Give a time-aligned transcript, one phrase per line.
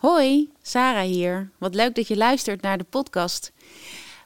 [0.00, 1.50] Hoi, Sarah hier.
[1.58, 3.52] Wat leuk dat je luistert naar de podcast.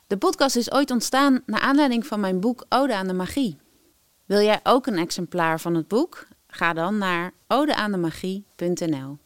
[0.06, 3.56] De podcast is ooit ontstaan naar aanleiding van mijn boek Ode aan de Magie.
[4.24, 6.26] Wil jij ook een exemplaar van het boek?
[6.46, 9.18] Ga dan naar odeaandemagie.nl.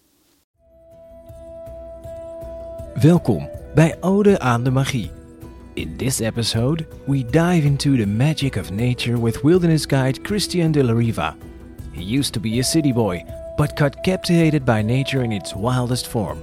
[2.95, 5.11] Welkom bij Ode aan de Magie.
[5.75, 10.85] In this episode, we dive into the magic of nature with wilderness guide Christian de
[10.85, 11.37] la Riva.
[11.93, 13.25] He used to be a city boy,
[13.59, 16.41] but got captivated by nature in its wildest form.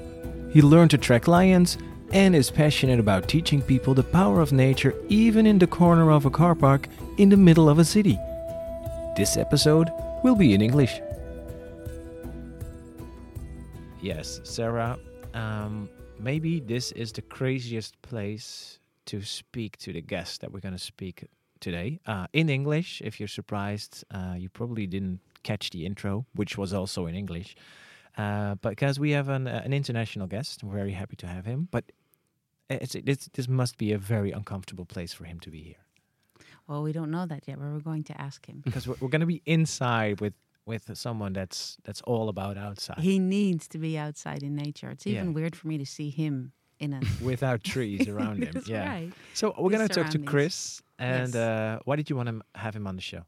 [0.52, 1.78] He learned to track lions
[2.12, 6.26] and is passionate about teaching people the power of nature even in the corner of
[6.26, 8.20] a car park in the middle of a city.
[9.16, 9.90] This episode
[10.24, 11.00] will be in English.
[14.02, 15.00] Yes, Sara,
[15.34, 15.90] um,
[16.20, 20.84] maybe this is the craziest place to speak to the guest that we're going to
[20.94, 21.24] speak
[21.62, 23.02] today uh, in English.
[23.04, 27.56] If you're surprised, uh, you probably didn't catch the intro, which was also in English.
[28.18, 31.68] Uh, because we have an, uh, an international guest, we're very happy to have him.
[31.72, 31.84] But
[32.70, 35.84] it's, it's, this must be a very uncomfortable place for him to be here.
[36.68, 38.62] Well, we don't know that yet, but we're going to ask him.
[38.66, 40.34] because we're, we're going to be inside with
[40.68, 44.90] with someone that's that's all about outside He needs to be outside in nature.
[44.90, 45.34] It's even Yeah.
[45.38, 47.02] weird for me to see him in a.
[47.32, 48.56] without trees around him.
[48.66, 48.90] Yeah.
[48.90, 49.12] right.
[49.34, 50.20] So we're going to talk to.
[50.20, 50.82] Chris.
[50.98, 51.36] And Yes.
[51.36, 53.24] uh, why did you want to have him on the show?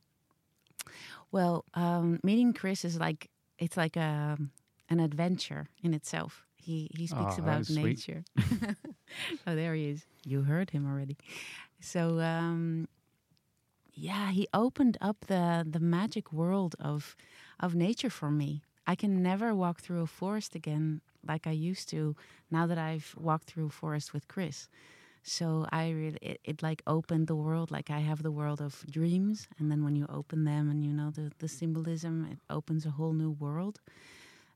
[1.32, 4.38] Well, um, meeting Chris is like it's like a
[4.90, 6.46] an adventure in itself.
[6.56, 8.24] He he speaks Oh, about nature.
[9.48, 10.06] oh, there he is.
[10.26, 11.18] You heard him already.
[11.80, 12.88] So um,
[13.94, 17.16] yeah, he opened up the the magic world of
[17.60, 18.64] of nature for me.
[18.86, 22.16] I can never walk through a forest again like I used to
[22.50, 24.68] now that I've walked through a forest with Chris.
[25.30, 28.86] So I really it, it like opened the world like I have the world of
[28.90, 32.86] dreams and then when you open them and you know the the symbolism it opens
[32.86, 33.82] a whole new world.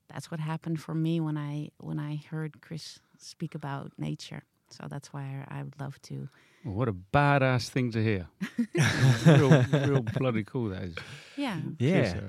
[0.08, 4.42] That's what happened for me when I when I heard Chris speak about nature.
[4.70, 6.28] So that's why I, I would love to
[6.64, 8.28] Well, what a badass thing to hear.
[9.26, 10.96] real, real bloody cool that is.
[11.36, 11.60] yeah.
[11.78, 12.12] Yeah.
[12.12, 12.22] Cheers,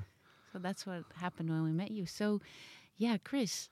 [0.51, 2.06] So that's what happened when we met you.
[2.06, 2.41] So
[2.97, 3.69] yeah, Chris,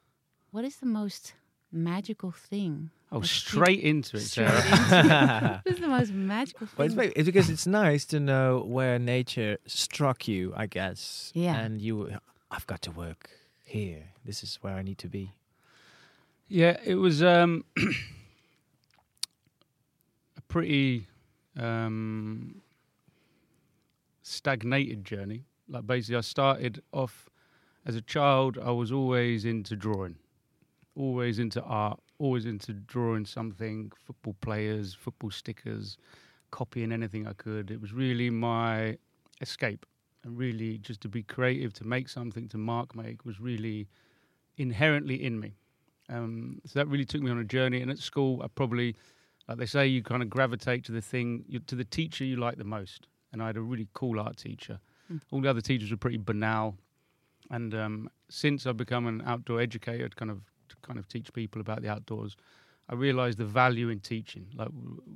[0.52, 1.34] what is the most
[1.72, 2.90] magical thing?
[3.12, 4.66] Oh, that you- straight into it, Straight Sara.
[4.66, 5.62] into it.
[5.66, 6.98] What is the most magical But it's, thing?
[7.08, 11.32] maybe- it's because it's nice to know where nature struck you, I guess.
[11.34, 11.58] Yeah.
[11.60, 12.16] And you,
[12.50, 13.30] I've got to work
[13.64, 14.04] here.
[14.26, 15.34] This is where I need to be.
[16.48, 17.64] Yeah, it was um,
[20.38, 21.08] a pretty
[21.58, 22.62] um,
[24.22, 25.46] stagnated journey.
[25.70, 27.30] Like basically, I started off
[27.86, 28.58] as a child.
[28.62, 30.16] I was always into drawing,
[30.96, 33.92] always into art, always into drawing something.
[34.06, 35.98] Football players, football stickers,
[36.52, 37.72] copying anything I could.
[37.72, 38.98] It was really my
[39.42, 39.86] escape,
[40.24, 43.88] and really just to be creative, to make something, to mark make was really
[44.58, 45.56] inherently in me.
[46.10, 47.82] Um, so that really took me on a journey.
[47.82, 48.96] And at school, I probably,
[49.48, 52.36] like they say, you kind of gravitate to the thing, you, to the teacher you
[52.36, 53.08] like the most.
[53.32, 54.80] And I had a really cool art teacher.
[55.12, 55.22] Mm.
[55.32, 56.76] All the other teachers were pretty banal.
[57.50, 60.42] And um, since I've become an outdoor educator, to kind of
[60.82, 62.36] kind of teach people about the outdoors,
[62.90, 64.48] I realised the value in teaching.
[64.54, 64.70] Like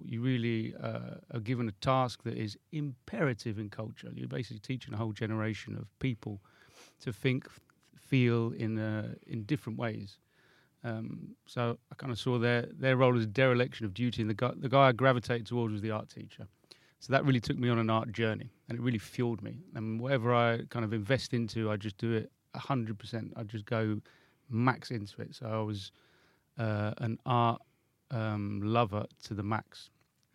[0.05, 4.11] you really uh, are given a task that is imperative in culture.
[4.13, 6.39] You're basically teaching a whole generation of people
[7.01, 7.47] to think,
[7.97, 10.17] feel in uh, in different ways.
[10.83, 14.29] Um, so I kind of saw their their role as a dereliction of duty, and
[14.29, 16.47] the guy the guy I gravitated towards was the art teacher.
[16.99, 19.59] So that really took me on an art journey, and it really fueled me.
[19.75, 23.33] And whatever I kind of invest into, I just do it hundred percent.
[23.35, 23.99] I just go
[24.49, 25.35] max into it.
[25.35, 25.91] So I was
[26.57, 27.61] uh, an art
[28.11, 29.89] um, lover to the max.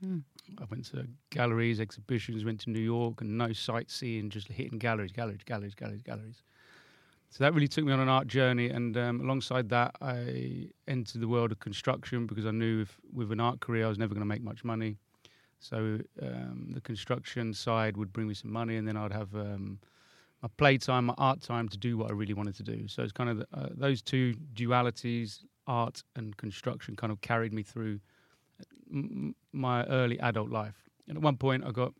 [0.04, 0.22] Mm.
[0.58, 5.12] I went to galleries, exhibitions, went to New York, and no sightseeing, just hitting galleries,
[5.12, 6.42] galleries, galleries, galleries, galleries.
[7.30, 11.20] So that really took me on an art journey, and um, alongside that, I entered
[11.20, 14.14] the world of construction because I knew if, with an art career I was never
[14.14, 14.96] going to make much money.
[15.60, 19.78] So um, the construction side would bring me some money, and then I'd have um,
[20.42, 22.88] my playtime, my art time to do what I really wanted to do.
[22.88, 27.52] So it's kind of the, uh, those two dualities, art and construction, kind of carried
[27.52, 28.00] me through
[28.92, 30.88] m- m- my early adult life.
[31.08, 31.92] And at one point, I got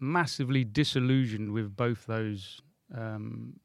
[0.00, 2.60] massively disillusioned with both those
[2.94, 3.58] um,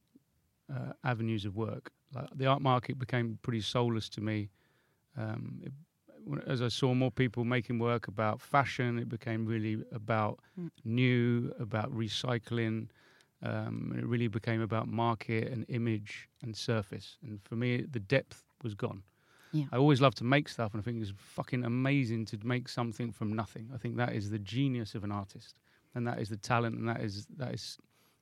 [0.74, 1.92] uh, avenues of work.
[2.14, 4.50] Like the art market became pretty soulless to me.
[5.18, 5.74] Um, it,
[6.48, 10.70] as I saw more people making work about fashion, it became really about Mm.
[10.84, 12.90] new, about recycling.
[13.42, 17.18] Um, it really became about market and image and surface.
[17.24, 19.04] And for me, the depth was gone.
[19.54, 19.66] Yeah.
[19.72, 23.12] I always love to make stuff, and I think it's fucking amazing to make something
[23.12, 23.70] from nothing.
[23.74, 25.56] I think that is the genius of an artist,
[25.96, 27.78] and that is the talent, and that is that is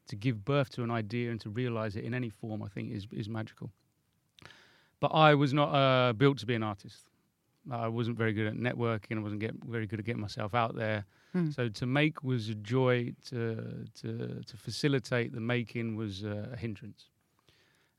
[0.08, 2.64] to give birth to an idea and to realize it in any form.
[2.64, 3.72] I think is is magical.
[5.00, 7.08] but I was not uh, built to be an artist.
[7.72, 9.18] I wasn't very good at networking.
[9.18, 11.06] I wasn't get, very good at getting myself out there.
[11.34, 11.52] Hmm.
[11.52, 13.14] So to make was a joy.
[13.30, 17.10] To to to facilitate the making was uh, a hindrance.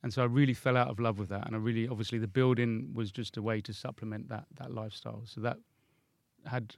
[0.02, 1.46] And so I really fell out of love with that.
[1.46, 5.22] And I really, obviously, the building was just a way to supplement that that lifestyle.
[5.26, 5.58] So that
[6.46, 6.74] had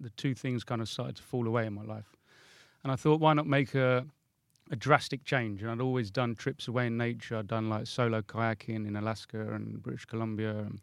[0.00, 2.16] the two things kind of started to fall away in my life.
[2.82, 4.04] And I thought, why not make a
[4.70, 5.62] a drastic change?
[5.62, 7.36] And I'd always done trips away in nature.
[7.36, 10.80] I'd done like solo kayaking in Alaska and British Columbia and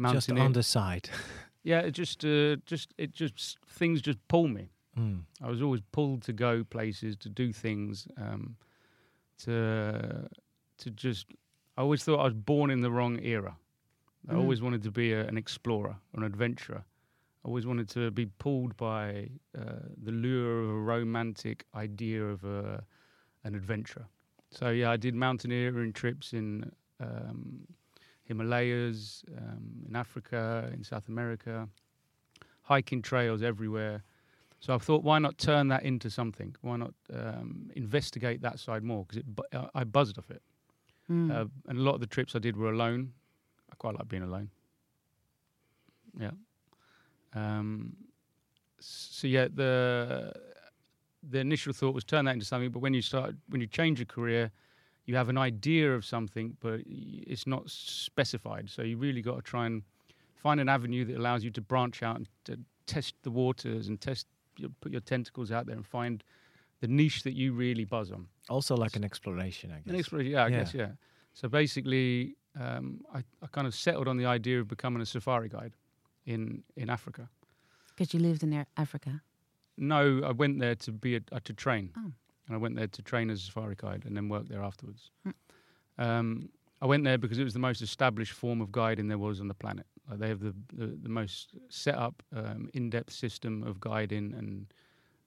[0.00, 1.10] Just on the side.
[1.62, 4.70] yeah, it just uh, just it just things just pull me.
[4.98, 5.22] Mm.
[5.42, 8.56] I was always pulled to go places, to do things, um,
[9.44, 10.28] to
[10.78, 11.26] to just.
[11.76, 13.56] I always thought I was born in the wrong era.
[14.28, 14.38] I Mm.
[14.38, 16.84] always wanted to be a, an explorer, an adventurer.
[17.44, 19.62] I always wanted to be pulled by uh,
[20.02, 22.84] the lure of a romantic idea of a,
[23.44, 24.06] an adventure.
[24.50, 27.60] So yeah, I did mountaineering trips in um,
[28.28, 31.68] Himalayas, um, in Africa, in South America,
[32.62, 34.04] hiking trails everywhere.
[34.60, 36.54] So I thought, why not turn that into something?
[36.60, 39.04] Why not um, investigate that side more?
[39.08, 40.42] Because bu- uh, I buzzed off it.
[41.10, 41.30] Mm.
[41.30, 43.12] Uh, and a lot of the trips I did were alone.
[43.72, 44.50] I quite like being alone.
[46.20, 46.32] Yeah.
[47.34, 47.96] Um,
[48.80, 50.32] so yeah, the
[51.28, 53.98] the initial thought was turn that into something, but when you start when you change
[53.98, 54.50] your career,
[55.08, 58.68] you have an idea of something, but it's not specified.
[58.68, 59.82] So you really got to try and
[60.36, 63.98] find an avenue that allows you to branch out and to test the waters and
[64.00, 64.26] test
[64.58, 66.22] your, put your tentacles out there and find
[66.80, 68.26] the niche that you really buzz on.
[68.50, 69.86] Also like an exploration, I guess.
[69.94, 70.58] An exploration, yeah, I Yeah.
[70.58, 70.90] guess, yeah.
[71.32, 75.48] So basically, um, I, I kind of settled on the idea of becoming a safari
[75.48, 75.72] guide
[76.26, 77.28] in in Africa.
[77.96, 79.22] Because you lived in Ar- Africa.
[79.78, 82.12] No, I went there to be a, uh, to train, Oh.
[82.48, 85.10] And I went there to train as a safari guide, and then work there afterwards.
[85.22, 85.30] Hmm.
[85.98, 86.48] Um,
[86.80, 89.48] I went there because it was the most established form of guiding there was on
[89.48, 89.86] the planet.
[90.08, 94.34] Like they have the the, the most set up, um, in depth system of guiding
[94.34, 94.66] and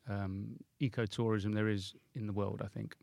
[0.10, 2.62] um, ecotourism there is in the world.
[2.66, 2.96] I think,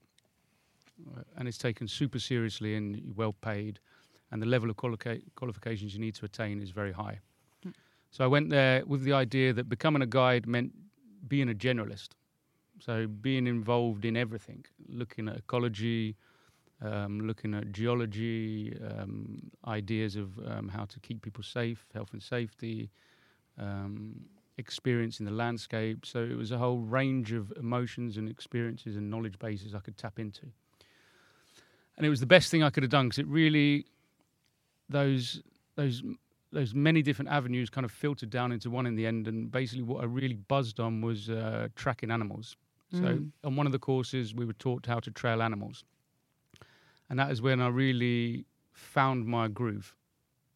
[1.06, 3.78] Uh, and it's taken super seriously and well paid,
[4.30, 7.20] and the level of qualica- qualifications you need to attain is very high.
[7.62, 7.70] Hmm.
[8.10, 10.72] So I went there with the idea that becoming a guide meant
[11.28, 12.16] being a generalist.
[12.78, 16.16] So being involved in everything, looking at ecology,
[16.80, 22.22] um, looking at geology, um, ideas of um, how to keep people safe, health and
[22.22, 22.90] safety,
[23.58, 24.20] um,
[24.58, 26.06] experiencing the landscape.
[26.06, 29.96] So it was a whole range of emotions and experiences and knowledge bases I could
[29.96, 30.46] tap into.
[31.96, 33.86] And it was the best thing I could have done because it really,
[34.88, 35.42] those
[35.74, 36.02] those
[36.52, 39.26] those many different avenues kind of filtered down into one in the end.
[39.26, 42.56] And basically, what I really buzzed on was uh, tracking animals.
[42.90, 43.32] So Mm.
[43.44, 45.84] on one of the courses, we were taught how to trail animals,
[47.10, 49.94] and that is when I really found my groove.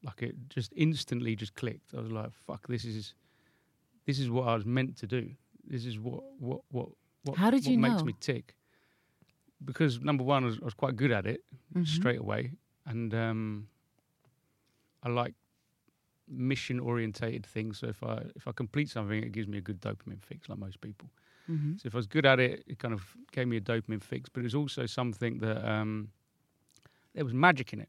[0.02, 1.94] Like it just instantly just clicked.
[1.94, 3.14] I was like, "Fuck, this is
[4.06, 5.34] this is what I was meant to do.
[5.64, 6.88] This is what what what
[7.25, 8.05] what, How did what you makes know?
[8.05, 8.56] me tick."
[9.64, 11.44] Because number one, I was, I was quite good at it
[11.75, 11.87] Mhm.
[11.87, 12.52] straight away,
[12.84, 13.69] and um,
[15.02, 15.34] I like
[16.29, 17.79] mission orientated things.
[17.79, 20.58] So if I if I complete something, it gives me a good dopamine fix, like
[20.58, 21.11] most people.
[21.53, 21.81] Mhm.
[21.81, 23.03] So if I was good at it, it kind of
[23.33, 24.29] gave me a dopamine fix.
[24.29, 26.09] But it was also something that um,
[27.15, 27.89] there was magic in it.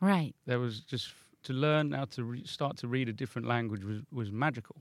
[0.00, 1.12] Right, There was just
[1.42, 4.76] to learn how to re- start to read a different language was, was magical.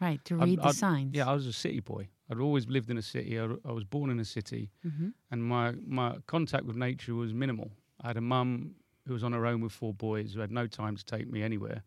[0.00, 0.20] right.
[0.24, 1.14] To I'd- read the I'd- signs.
[1.14, 2.08] Yeah, I was a city boy.
[2.30, 3.38] I'd always lived in a city.
[3.38, 7.32] I, I was born in a city, hmm and my my contact with nature was
[7.32, 7.70] minimal.
[8.02, 8.74] I had a mum
[9.06, 11.42] who was on her own with four boys who had no time to take me
[11.42, 11.82] anywhere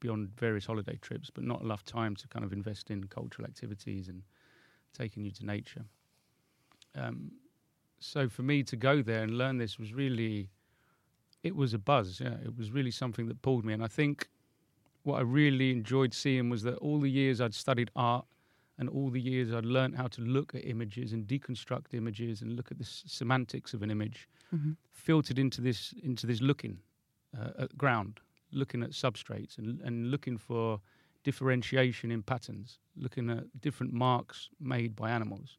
[0.00, 4.08] beyond various holiday trips, but not enough time to kind of invest in cultural activities
[4.08, 4.22] and
[4.92, 5.84] taking you to nature.
[6.94, 7.32] Um,
[7.98, 10.48] so for me to go there and learn this was really,
[11.42, 12.20] it was a buzz.
[12.20, 14.28] Yeah, it was really something that pulled me, and I think
[15.02, 18.26] what I really enjoyed seeing was that all the years I'd studied art
[18.78, 22.54] and all the years I'd learned how to look at images and deconstruct images and
[22.56, 26.78] look at the s- semantics of an image, hmm filtered into this into this looking
[27.38, 28.20] uh, at ground,
[28.52, 30.80] looking at substrates and and looking for
[31.22, 35.58] differentiation in patterns, looking at different marks made by animals,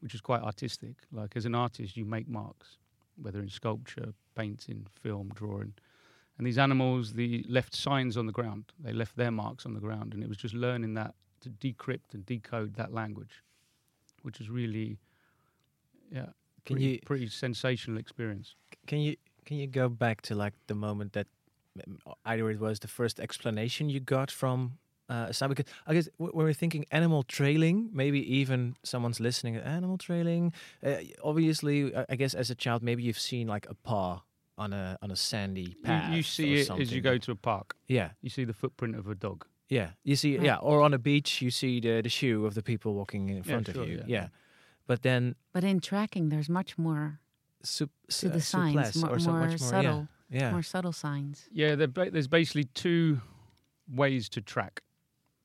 [0.00, 0.96] which is quite artistic.
[1.12, 2.78] Like as an artist, you make marks,
[3.20, 5.74] whether in sculpture, painting, film, drawing.
[6.38, 8.72] And these animals, they left signs on the ground.
[8.78, 12.12] They left their marks on the ground, and it was just learning that to decrypt
[12.12, 13.42] and decode that language,
[14.22, 14.98] which was really,
[16.10, 16.26] yeah,
[16.64, 18.54] Can pretty, you pretty sensational experience.
[18.86, 21.28] can you can you go back to like the moment that
[22.24, 25.48] either it was the first explanation you got from uh, Sam?
[25.50, 29.56] Because I guess when we're thinking animal trailing, maybe even someone's listening.
[29.56, 30.52] Animal trailing.
[30.84, 34.22] Uh, obviously, I- I guess as a child, maybe you've seen like a paw
[34.58, 36.14] on a on a sandy path.
[36.14, 37.76] you see or it as you go to a park.
[37.88, 39.44] Yeah, You see the footprint of a dog.
[39.68, 39.90] yeah.
[40.02, 42.94] You see, yeah, or on a beach, you see the the shoe of the people
[42.94, 43.96] walking in front sure, of you.
[43.98, 44.04] yeah.
[44.22, 44.28] Yeah.
[44.86, 47.20] but then But in tracking, there's much more
[47.62, 49.70] sup, to the signs, souplesse more, or so more much more.
[49.70, 50.50] subtle, Yeah, yeah.
[50.52, 51.48] more subtle signs.
[51.52, 53.20] Yeah, ba- there's basically two
[53.88, 54.82] ways to track.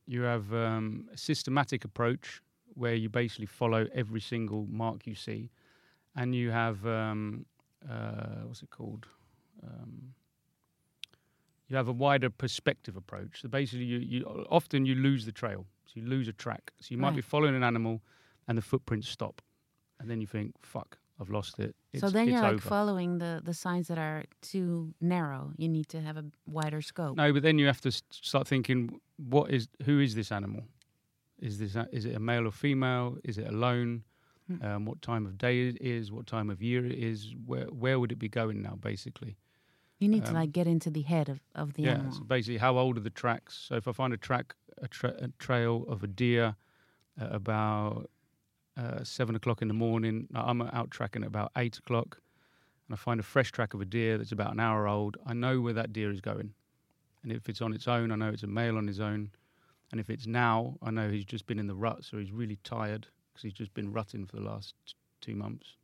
[0.08, 2.41] You have um, a systematic approach
[2.74, 5.50] where you basically follow every single mark you see,
[6.15, 7.46] and you have um,
[7.89, 9.08] uh, what's it called?
[9.63, 10.13] Um,
[11.67, 13.41] you have a wider perspective approach.
[13.41, 16.72] So basically, you, you often you lose the trail, so you lose a track.
[16.81, 18.01] So you might be following an animal,
[18.48, 19.41] and the footprints stop,
[20.00, 22.70] and then you think, "Fuck, I've lost it." It's, so then you're like over.
[22.70, 25.51] following the, the signs that are too narrow.
[25.58, 27.16] You need to have a wider scope.
[27.16, 30.63] No, but then you have to start thinking, what is who is this animal?
[31.40, 33.18] Is this is it a male or female?
[33.24, 34.04] Is it alone?
[34.48, 34.66] Hmm.
[34.66, 36.12] Um, what time of day it is?
[36.12, 37.36] What time of year it is?
[37.46, 38.75] Where where would it be going now?
[38.82, 39.38] Basically,
[40.00, 41.92] You need to um, like get into the head of, of the yeah.
[41.92, 42.13] animal.
[42.13, 43.66] So basically, how old are the tracks?
[43.68, 46.56] So if I find a track, a, tra- a trail of a deer
[47.20, 48.10] at about
[48.78, 52.20] uh, seven o'clock in the morning, I'm out tracking at about eight o'clock,
[52.88, 55.18] and I find a fresh track of a deer that's about an hour old.
[55.25, 56.54] I know where that deer is going,
[57.24, 59.32] and if it's on its own, I know it's a male on his own,
[59.92, 62.58] and if it's now, I know he's just been in the rut, so he's really
[62.63, 64.74] tired because he's just been rutting for the last
[65.20, 65.75] two months.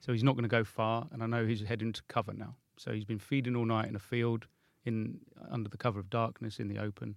[0.00, 2.54] So he's not going to go far, and I know he's heading to cover now.
[2.76, 4.46] So he's been feeding all night in a field,
[4.84, 5.18] in
[5.50, 7.16] under the cover of darkness in the open,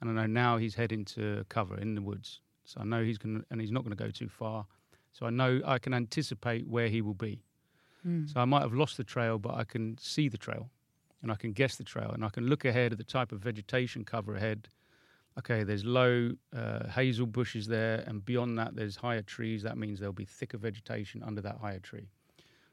[0.00, 2.40] and I know now he's heading to cover in the woods.
[2.64, 4.66] So I know he's going, to and he's not going to go too far.
[5.12, 7.42] So I know I can anticipate where he will be.
[8.02, 8.26] Hmm.
[8.26, 10.70] So I might have lost the trail, but I can see the trail,
[11.22, 13.40] and I can guess the trail, and I can look ahead at the type of
[13.40, 14.68] vegetation cover ahead.
[15.38, 19.62] Okay, there's low uh, hazel bushes there, and beyond that, there's higher trees.
[19.62, 22.08] That means there'll be thicker vegetation under that higher tree.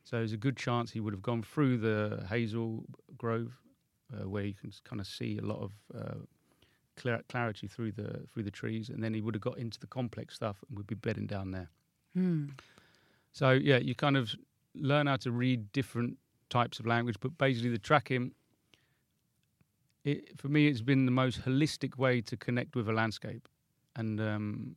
[0.04, 2.86] So there's a good chance he would have gone through the hazel
[3.18, 3.54] grove,
[4.14, 6.16] uh, where you can kind of see a lot of uh,
[7.02, 9.88] clar- clarity through the through the trees, and then he would have got into the
[9.88, 11.70] complex stuff and would be bedding down there.
[12.14, 12.46] Hmm.
[13.32, 14.34] So yeah, you kind of
[14.76, 16.18] learn how to read different
[16.50, 18.34] types of language, but basically the tracking.
[20.06, 23.48] It, for me, it's been the most holistic way to connect with a landscape,
[23.96, 24.76] and um,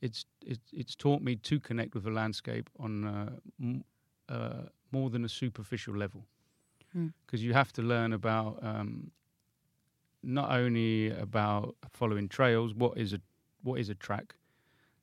[0.00, 3.84] it's it's it's taught me to connect with a landscape on uh, m-
[4.28, 6.26] uh, more than a superficial level,
[6.92, 7.08] Hmm.
[7.26, 9.10] because you have to learn about um,
[10.22, 13.20] not only about following trails, what is a
[13.62, 14.34] what is a track,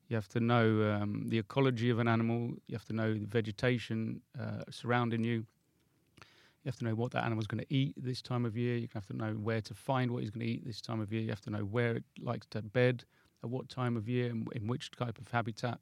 [0.08, 2.54] you have to know um, the ecology of an animal.
[2.66, 5.44] You have to know the vegetation uh, surrounding you.
[6.64, 8.76] You have to know what that animal's going to eat this time of year.
[8.76, 11.12] You have to know where to find what he's going to eat this time of
[11.12, 11.22] year.
[11.22, 13.04] You have to know where it likes to bed,
[13.44, 15.78] at what time of year, and in which type of habitat.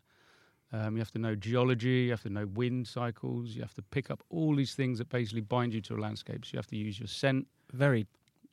[0.73, 2.05] Um, you have to know geology.
[2.05, 3.51] You have to know wind cycles.
[3.51, 6.45] You have to pick up all these things that basically bind you to a landscape.
[6.45, 7.47] So you have to use your scent.
[7.73, 8.07] Very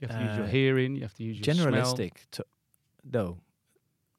[0.04, 0.96] You have to use your Uh, hearing.
[0.96, 2.46] You have to use your generalistic, to,
[3.04, 3.38] though,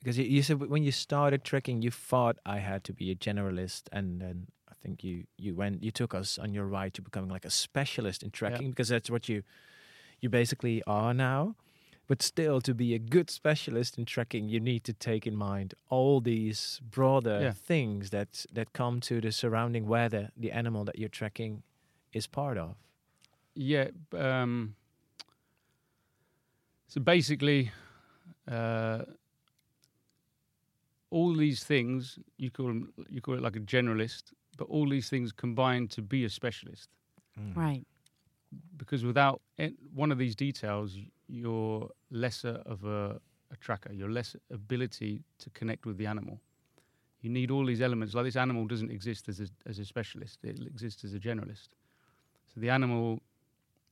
[0.00, 3.14] because you, you said when you started trekking, you thought I had to be a
[3.14, 7.02] generalist, and then I think you you went you took us on your ride to
[7.02, 9.42] becoming like a specialist in trekking because that's what you
[10.20, 11.54] you basically are now.
[12.06, 15.72] But still, to be a good specialist in trekking, you need to take in mind
[15.88, 17.52] all these broader Yeah.
[17.54, 21.62] things that that come to the surrounding where the, the animal that you're trekking
[22.12, 22.76] is part of.
[23.54, 23.90] Yeah.
[24.10, 24.74] b- Um,
[26.94, 27.72] so basically,
[28.48, 29.02] uh,
[31.10, 35.08] all these things you call 'em- you call it like a generalist, but all these
[35.08, 36.88] things combine to be a specialist.
[37.56, 37.84] Right.
[38.76, 40.96] Because without it, one of these details,
[41.26, 43.20] you're lesser of a,
[43.50, 43.92] a tracker.
[43.92, 46.40] You're less ability to connect with the animal.
[47.22, 48.14] You need all these elements.
[48.14, 51.70] Like this animal doesn't exist as a, as a specialist; it exists as a generalist.
[52.54, 53.20] So the animal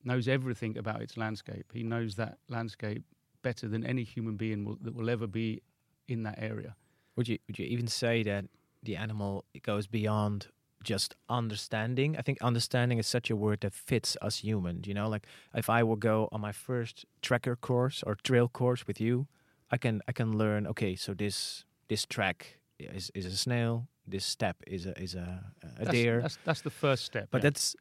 [0.05, 1.67] knows everything about its landscape.
[1.73, 3.05] He knows that landscape
[3.43, 5.63] better than any human being will, that will ever be
[6.09, 6.75] in that area.
[7.17, 8.47] Would you would you even say that
[8.83, 10.49] the animal goes beyond
[10.83, 12.17] just understanding?
[12.17, 14.87] I think understanding is such a word that fits us humans.
[14.87, 18.87] You know, like if I will go on my first tracker course or trail course
[18.87, 19.27] with you,
[19.71, 20.67] I can I can learn.
[20.67, 23.89] Okay, so this this track is is a snail.
[24.07, 26.21] This step is a is a, a That's, deer.
[26.23, 27.29] That's, that's the first step.
[27.31, 27.51] But yeah.
[27.51, 27.77] that's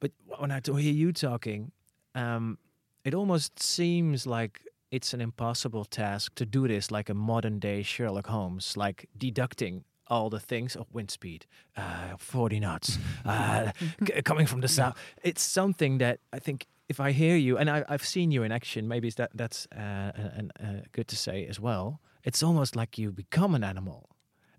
[0.00, 1.72] but when I hear you talking,
[2.14, 2.58] um,
[3.04, 7.82] it almost seems like it's an impossible task to do this like a modern day
[7.82, 13.70] Sherlock Holmes, like deducting all the things of wind speed, uh, 40 knots, uh,
[14.06, 14.96] c- coming from the south.
[15.22, 18.50] It's something that I think if I hear you, and I, I've seen you in
[18.50, 22.00] action, maybe that that's uh, and uh, good to say as well.
[22.24, 24.08] It's almost like you become an animal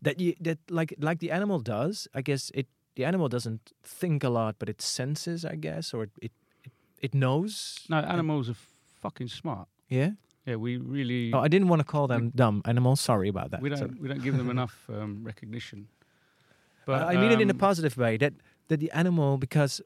[0.01, 2.07] that you that like like the animal does.
[2.13, 6.03] I guess it the animal doesn't think a lot, but it senses, I guess, or
[6.03, 6.31] it it,
[6.63, 6.71] it,
[7.01, 7.85] it knows.
[7.89, 8.57] No, animals are
[9.01, 9.67] fucking smart.
[9.89, 10.11] Yeah.
[10.45, 12.99] Yeah, we really Oh, I didn't want to call them dumb animals.
[12.99, 13.61] Sorry about that.
[13.61, 15.87] we don't So- we don't give them enough um, recognition.
[16.85, 18.33] But I mean it in a um, positive way that
[18.67, 19.81] that the animal because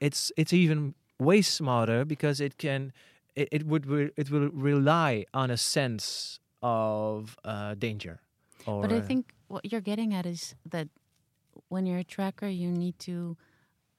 [0.00, 2.92] it's it's even way smarter because it can
[3.34, 8.20] it, it would re, it will rely on a sense of uh, danger.
[8.66, 10.88] Or, But I think what you're getting at is that
[11.68, 13.36] when you're a tracker, you need to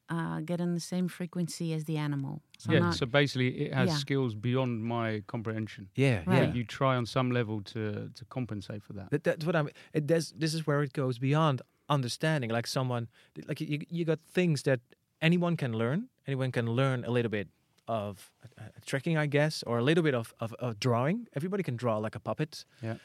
[0.10, 2.42] uh, get on the same frequency as the animal.
[2.58, 3.96] So yeah, not, so basically it has Yeah.
[3.98, 5.90] skills beyond my comprehension.
[5.96, 6.48] yeah, Right.
[6.48, 6.54] yeah.
[6.54, 9.10] You try on some level to to compensate for that.
[9.12, 9.70] That, that's what I'm.
[9.94, 10.34] It does.
[10.38, 12.50] This is where it goes beyond understanding.
[12.52, 13.08] Like someone,
[13.48, 14.80] like you, you got things that
[15.22, 16.10] anyone can learn.
[16.28, 17.48] Anyone can learn a little bit
[17.88, 21.28] of uh, tricking, I guess, or a little bit of, of, of drawing.
[21.36, 22.66] Everybody can draw like a puppet.
[22.84, 22.96] Yeah.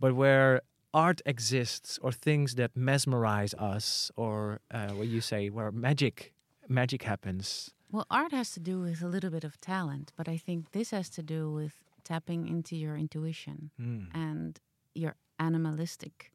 [0.00, 0.62] But where
[0.94, 6.32] art exists, or things that mesmerize us, or uh, what you say, where magic,
[6.68, 7.70] magic happens.
[7.90, 10.90] well, art has to do with a little bit of talent, but I think this
[10.92, 11.72] has to do with
[12.04, 14.06] tapping into your intuition Mm.
[14.14, 14.60] and
[14.94, 16.32] your animalistic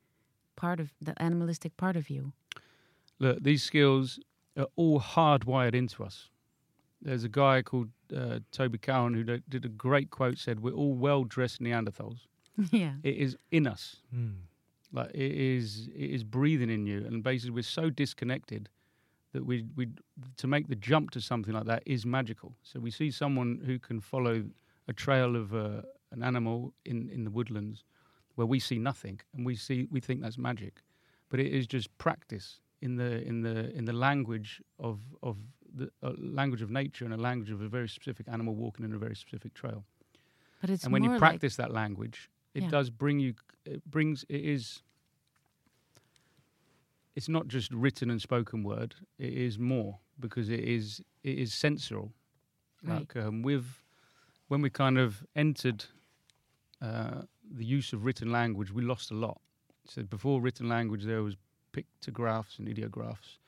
[0.56, 2.32] part of the animalistic part of you.
[3.20, 4.20] Look, these skills
[4.56, 6.30] are all hardwired into us.
[7.02, 10.38] There's a guy called uh, Toby Cowan who did did a great quote.
[10.40, 12.20] Said, "We're all well-dressed Neanderthals.
[12.72, 12.94] yeah.
[13.04, 13.98] It is in us.
[14.16, 14.36] Mm.
[14.92, 17.06] Like it is, it is breathing in you.
[17.06, 18.70] And basically, we're so disconnected
[19.34, 19.90] that we we
[20.38, 22.56] to make the jump to something like that is magical.
[22.64, 24.44] So we see someone who can follow
[24.88, 27.84] a trail of uh, an animal in in the woodlands
[28.36, 30.82] where we see nothing, and we see we think that's magic,
[31.30, 35.38] but it is just practice in the in the in the language of of
[35.76, 38.94] the uh, language of nature and a language of a very specific animal walking in
[38.94, 39.84] a very specific trail.
[40.62, 42.70] But it's and when you more practice that language, it Yeah.
[42.70, 43.34] does bring you.
[43.66, 44.26] It brings.
[44.30, 44.84] It is.
[47.16, 48.96] It's not just written and spoken word.
[49.18, 51.02] It is more because it is.
[51.24, 52.12] It is sensorial.
[52.84, 53.00] Right.
[53.00, 53.66] Like um, with,
[54.50, 55.86] when we kind of entered
[56.82, 57.22] uh,
[57.52, 59.41] the use of written language, we lost a lot.
[59.86, 61.36] So before written language, there was
[61.72, 63.39] pictographs and ideographs,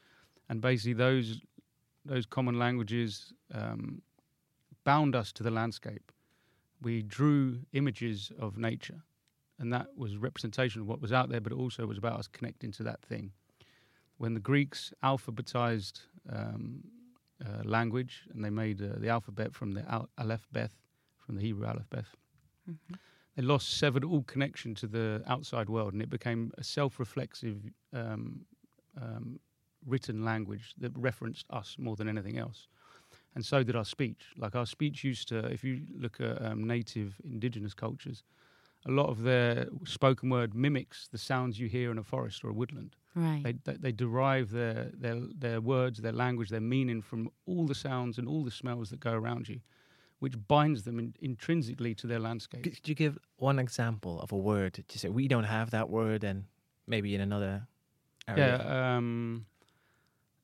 [0.50, 1.41] and basically those
[2.06, 4.02] those common languages um,
[4.84, 6.12] bound us to the landscape.
[6.82, 9.02] We drew images of nature,
[9.58, 12.28] and that was representation of what was out there, but it also was about us
[12.28, 13.32] connecting to that thing.
[14.18, 16.84] When the Greeks alphabetized um,
[17.46, 20.76] uh, language, and they made uh, the alphabet from the al- Aleph Beth,
[21.18, 22.15] from the Hebrew Aleph Beth,
[22.70, 23.00] Mhm.
[23.36, 28.46] they lost severed all connection to the outside world, and it became a self-reflexive um,
[28.98, 29.39] um,
[29.86, 32.68] written language that referenced us more than anything else.
[33.36, 34.22] And so did our speech.
[34.38, 38.24] Like our speech used to, if you look at um, native indigenous cultures,
[38.86, 42.50] a lot of their spoken word mimics the sounds you hear in a forest or
[42.50, 42.96] a woodland.
[43.13, 43.44] right.
[43.44, 47.76] They, they, they derive their, their, their words, their language, their meaning from all the
[47.76, 49.60] sounds and all the smells that go around you,
[50.20, 52.63] which binds them in, intrinsically to their landscape.
[52.63, 56.24] Could you give one example of a word to say we don't have that word,
[56.24, 56.46] and
[56.88, 57.68] maybe in another
[58.28, 58.63] area?
[58.65, 59.46] Yeah, um,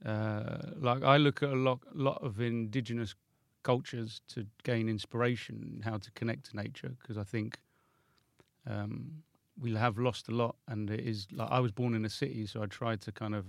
[0.04, 3.16] uh, like I look at a lot, lot of indigenous
[3.64, 7.58] cultures to gain inspiration in how to connect to nature because I think
[8.68, 9.24] um,
[9.60, 12.46] we have lost a lot, and it is like I was born in a city,
[12.46, 13.46] so I tried to kind of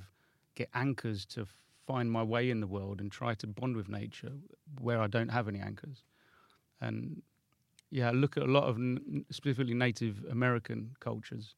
[0.54, 1.46] get anchors to
[1.87, 4.32] find my way in the world and try to bond with nature
[4.80, 6.04] where I don't have any anchors,
[6.80, 7.22] and
[7.90, 8.78] yeah, look at a lot of
[9.30, 11.54] specifically Native American cultures,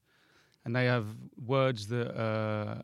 [0.65, 1.07] and they have
[1.45, 2.83] words that uh,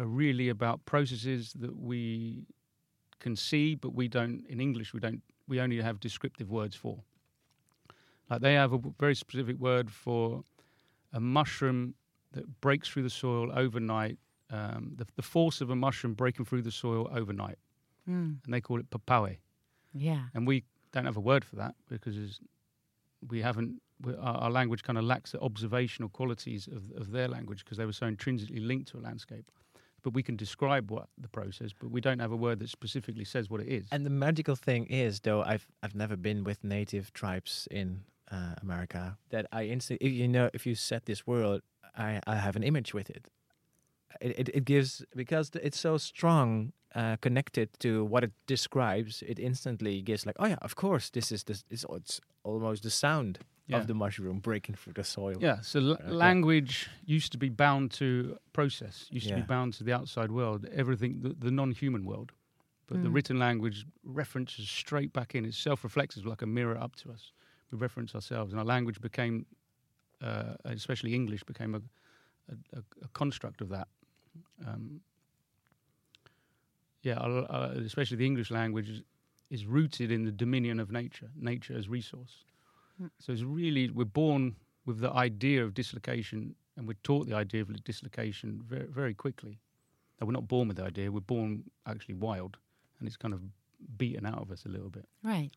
[0.00, 2.46] are really about processes that we
[3.18, 4.44] can see, but we don't.
[4.48, 5.22] In English, we don't.
[5.48, 6.98] We only have descriptive words for.
[8.30, 10.44] Like they have a very specific word for
[11.12, 11.94] a mushroom
[12.32, 14.18] that breaks through the soil overnight.
[14.52, 17.58] Um, the, the force of a mushroom breaking through the soil overnight,
[18.08, 18.38] Mm.
[18.44, 19.38] and they call it puhpowee.
[19.94, 20.22] Yeah.
[20.34, 22.40] And we don't have a word for that because
[23.28, 23.80] we haven't.
[24.00, 27.76] We, our, our language kind of lacks the observational qualities of, of their language because
[27.76, 29.50] they were so intrinsically linked to a landscape.
[30.02, 33.24] But we can describe what the process, but we don't have a word that specifically
[33.24, 33.86] says what it is.
[33.92, 38.54] And the magical thing is, though, I've I've never been with native tribes in uh,
[38.62, 39.16] America.
[39.30, 41.62] That I instantly, you know, if you set this word,
[41.96, 43.28] I I have an image with it.
[44.20, 49.22] It it, it gives because it's so strong, uh, connected to what it describes.
[49.26, 51.64] It instantly gives like, oh yeah, of course, this is this.
[51.70, 53.38] It's, it's almost the sound
[53.70, 53.78] Yeah.
[53.80, 55.36] of the mushroom breaking through the soil.
[55.40, 56.10] Yeah, so l- yeah.
[56.12, 60.66] language used to be bound to process, used to be bound to the outside world,
[60.72, 62.32] everything, the, the non human world.
[62.86, 63.14] But the Mm.
[63.14, 65.44] written language references straight back in.
[65.44, 67.32] It's self reflexive, like a mirror up to us.
[67.70, 69.46] We reference ourselves, and our language became,
[70.20, 71.82] uh, especially English, became a,
[72.52, 73.86] a, a, a construct of that.
[74.66, 75.00] Um,
[77.02, 79.02] yeah, I- I- especially the English language is,
[79.50, 82.44] is rooted in the dominion of nature, nature as resource.
[83.18, 87.62] So it's really we're born with the idea of dislocation, and we're taught the idea
[87.62, 89.60] of dislocation very very quickly.
[90.20, 92.58] Now, we're not born with the idea; we're born actually wild,
[92.98, 93.40] and it's kind of
[93.96, 95.06] beaten out of us a little bit.
[95.22, 95.50] Right.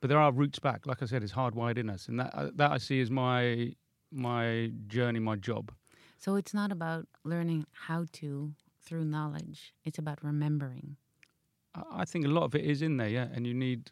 [0.00, 0.86] But there are roots back.
[0.86, 3.74] Like I said, it's hardwired in us, and that uh, that I see as my
[4.10, 5.72] my journey, my job.
[6.18, 9.74] So it's not about learning how to through knowledge.
[9.84, 10.96] It's about remembering.
[11.90, 13.28] I think a lot of it is in there, yeah.
[13.32, 13.90] And you need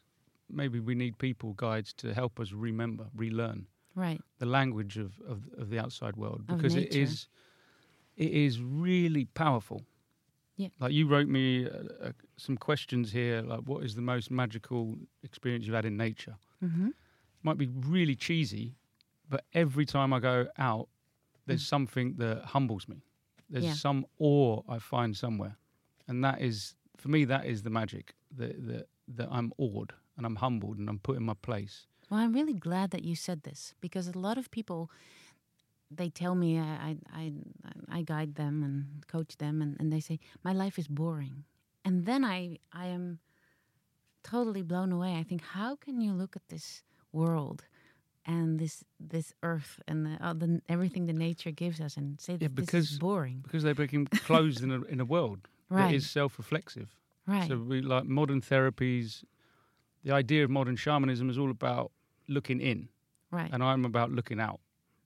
[0.53, 4.21] maybe we need people guides to help us remember, relearn Right.
[4.39, 7.29] the language of, of, of the outside world because it is
[8.17, 9.83] it is really powerful.
[10.57, 10.69] Yeah.
[10.79, 11.71] Like you wrote me uh,
[12.09, 16.37] uh, some questions here, like what is the most magical experience you've had in nature?
[16.63, 16.91] Mm-hmm.
[17.43, 18.75] Might be really cheesy,
[19.29, 20.89] but every time I go out,
[21.47, 23.03] there's something that humbles me.
[23.49, 23.69] There's Mm.
[23.69, 23.75] Yeah.
[23.75, 25.57] some awe I find somewhere,
[26.07, 28.15] and that is for me that is the magic.
[28.37, 28.87] That that
[29.17, 31.87] that I'm awed and I'm humbled and I'm put in my place.
[32.11, 34.91] Well, I'm really glad that you said this because a lot of people,
[35.91, 37.33] they tell me I, I,
[37.91, 41.45] I, guide them and coach them, and, and they say my life is boring,
[41.87, 43.21] and then I, I am
[44.23, 45.17] totally blown away.
[45.17, 47.65] I think how can you look at this world
[48.27, 52.35] and this this earth and the, uh, the everything the nature gives us and say
[52.35, 55.49] that Yeah, this because- is boring, because they become closed in a in a world
[55.71, 55.89] right?
[55.89, 56.91] that is self-reflexive.
[57.27, 57.49] right.
[57.49, 59.25] So we like modern therapies.
[60.05, 61.93] The idea of modern shamanism is all about
[62.29, 62.89] looking in,
[63.31, 63.51] right.
[63.53, 64.61] and I'm about looking out.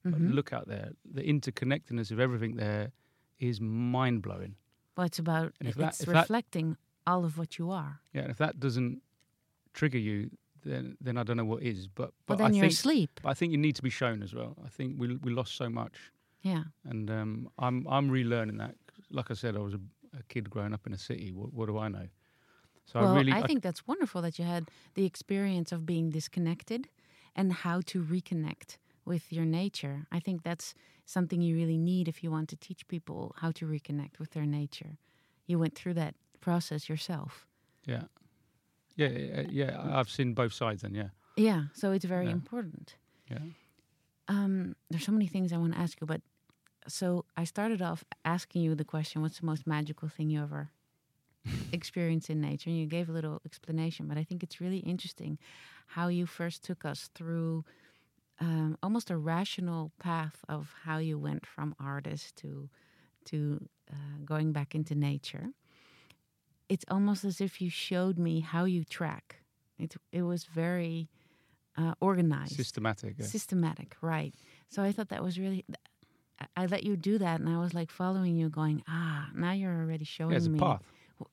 [0.07, 0.35] Mhm.
[0.35, 0.93] Look out there.
[1.05, 2.93] The interconnectedness of everything there
[3.39, 4.55] is mind blowing.
[4.97, 6.77] Well, it's about that- it's that- reflecting
[7.07, 8.01] all of what you are.
[8.13, 9.03] Yeah, and if that doesn't
[9.73, 10.31] trigger you,
[10.63, 11.89] then then I don't know what is.
[11.89, 13.21] But Well, but then I you're think asleep.
[13.23, 14.57] but I think you need to be shown as well.
[14.65, 16.65] I think we we lost so much, Yeah.
[16.85, 18.77] and um, I'm I'm relearning that.
[19.11, 19.81] Like I said, I was a,
[20.17, 21.33] a kid growing up in a city.
[21.33, 22.09] What, what do I know?
[22.85, 26.11] So well, I really I think that's wonderful that you had the experience of being
[26.11, 26.89] disconnected
[27.35, 30.07] and how to reconnect with your nature.
[30.13, 33.67] I think that's something you really need if you want to teach people how to
[33.67, 34.99] reconnect with their nature.
[35.47, 37.47] You went through that process yourself.
[37.87, 38.05] yeah,
[38.97, 39.97] yeah, yeah, yeah.
[39.99, 40.83] I've seen both sides.
[40.83, 42.33] Then yeah, Yeah, so it's very Yeah.
[42.33, 42.97] important.
[43.31, 43.39] yeah.
[44.29, 46.23] Um, there's so many things I want to ask you, but
[46.89, 50.71] so I started off asking you the question, what's the most magical thing you ever
[51.73, 52.71] experienced in nature?
[52.71, 55.39] And you gave a little explanation, but I think it's really interesting
[55.87, 57.65] how you first took us through
[58.41, 62.69] um, almost a rational path of how you went from artist to
[63.27, 65.49] to uh, going back into nature.
[66.69, 69.37] It's almost as if you showed me how you track.
[69.79, 71.09] It it was very
[71.77, 73.15] uh, organized Systematic.
[73.19, 73.27] Yeah.
[73.27, 74.33] systematic right
[74.69, 75.65] so i thought that was really
[76.41, 79.51] I- i let you do that and i was like following you going ah now
[79.51, 80.83] you're already showing Yeah, it's a me path.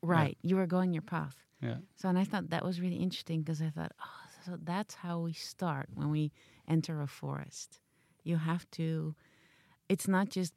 [0.01, 1.77] Right you were going your path Yeah.
[1.95, 5.19] so and i thought that was really interesting because i thought oh so that's how
[5.19, 6.31] we start when we
[6.67, 7.79] enter a forest
[8.23, 9.15] you have to
[9.89, 10.53] it's not just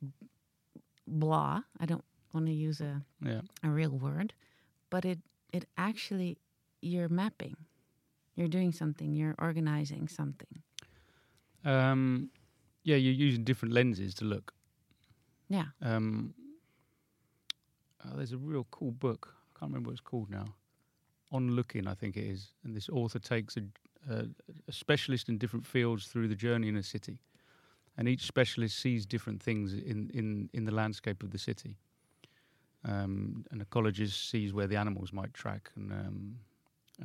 [1.07, 3.43] blah i don't want to use a, Yeah.
[3.63, 4.33] a real word
[4.91, 5.19] but it
[5.53, 6.39] it actually
[6.81, 7.57] you're mapping
[8.37, 10.63] you're doing something you're organizing something
[11.65, 12.31] Um,
[12.85, 14.53] yeah, you're using different lenses to look.
[15.49, 16.35] yeah Um,
[18.05, 19.29] uh, there's a real cool book.
[19.33, 20.47] I can't remember what it's called now.
[21.33, 22.53] On Looking, I think it is.
[22.65, 23.63] And this author takes a,
[24.13, 24.27] a,
[24.69, 27.19] a specialist in different fields through the journey in a city.
[27.97, 31.77] And each specialist sees different things in, in, in the landscape of the city.
[32.85, 36.37] Um, an ecologist sees where the animals might track, and um,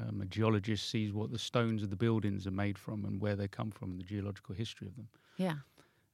[0.01, 3.35] um, a geologist sees what the stones of the buildings are made from and where
[3.35, 5.07] they come from, and the geological history of them
[5.37, 5.53] yeah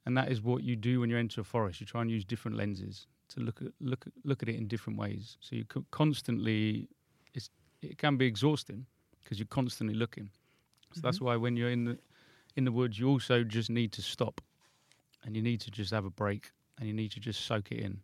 [0.06, 1.80] and that is what you do when you enter a forest.
[1.80, 4.98] You try and use different lenses to look at look look at it in different
[4.98, 5.36] ways.
[5.40, 6.88] So you constantly,
[7.34, 7.50] it's,
[7.82, 8.86] it can be exhausting
[9.22, 10.30] because you're constantly looking.
[10.94, 11.26] So that's mm-hmm.
[11.26, 11.98] why when you're in the
[12.56, 14.40] in the woods, you also just need to stop,
[15.24, 17.80] and you need to just have a break, and you need to just soak it
[17.80, 18.00] in.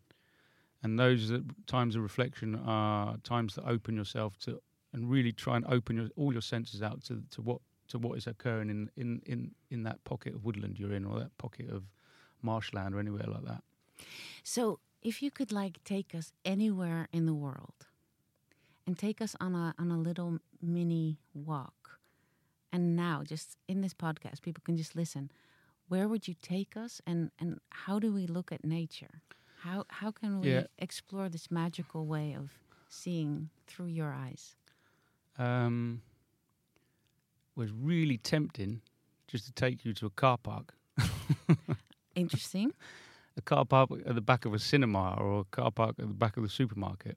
[0.83, 1.33] And those
[1.67, 4.61] times of reflection are times that open yourself to
[4.93, 8.17] and really try and open your, all your senses out to, to what to what
[8.17, 11.69] is occurring in, in, in, in that pocket of woodland you're in or that pocket
[11.69, 11.83] of
[12.41, 13.63] marshland or anywhere like that.
[14.43, 17.87] So, if you could like take us anywhere in the world
[18.87, 21.99] and take us on a on a little mini walk,
[22.73, 25.31] and now just in this podcast, people can just listen.
[25.88, 29.21] Where would you take us, and and how do we look at nature?
[29.62, 30.67] How how can we Yeah.
[30.79, 32.51] explore this magical way of
[32.88, 34.57] seeing through your eyes?
[35.38, 36.03] Um,
[37.57, 38.83] was really tempting
[39.29, 40.75] just to take you to a car park,
[42.15, 42.73] Interesting.
[43.37, 46.14] A car park at the back of a cinema or a car park at the
[46.14, 47.16] back of the supermarket.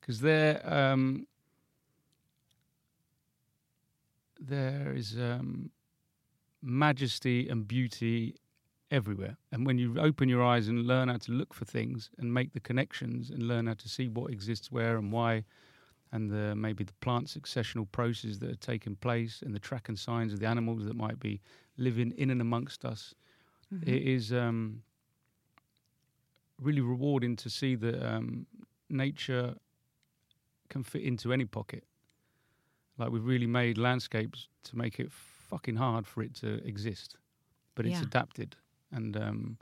[0.00, 1.26] because there um,
[4.40, 5.70] there is um,
[6.62, 8.36] majesty and beauty
[8.90, 9.36] everywhere.
[9.50, 12.52] And when you open your eyes and learn how to look for things and make
[12.52, 15.44] the connections and learn how to see what exists where and why,
[16.12, 19.98] and the maybe the plant successional processes that are taking place and the track and
[19.98, 21.40] signs of the animals that might be
[21.76, 23.14] living in and amongst us,
[23.74, 23.82] Mhm.
[23.88, 24.82] it is um,
[26.60, 28.46] really rewarding to see that um,
[28.88, 29.56] nature
[30.68, 31.84] can fit into any pocket.
[32.98, 37.16] Like we've really made landscapes to make it fucking hard for it to exist,
[37.74, 38.06] but it's Yeah.
[38.06, 38.56] adapted.
[38.90, 39.58] And um,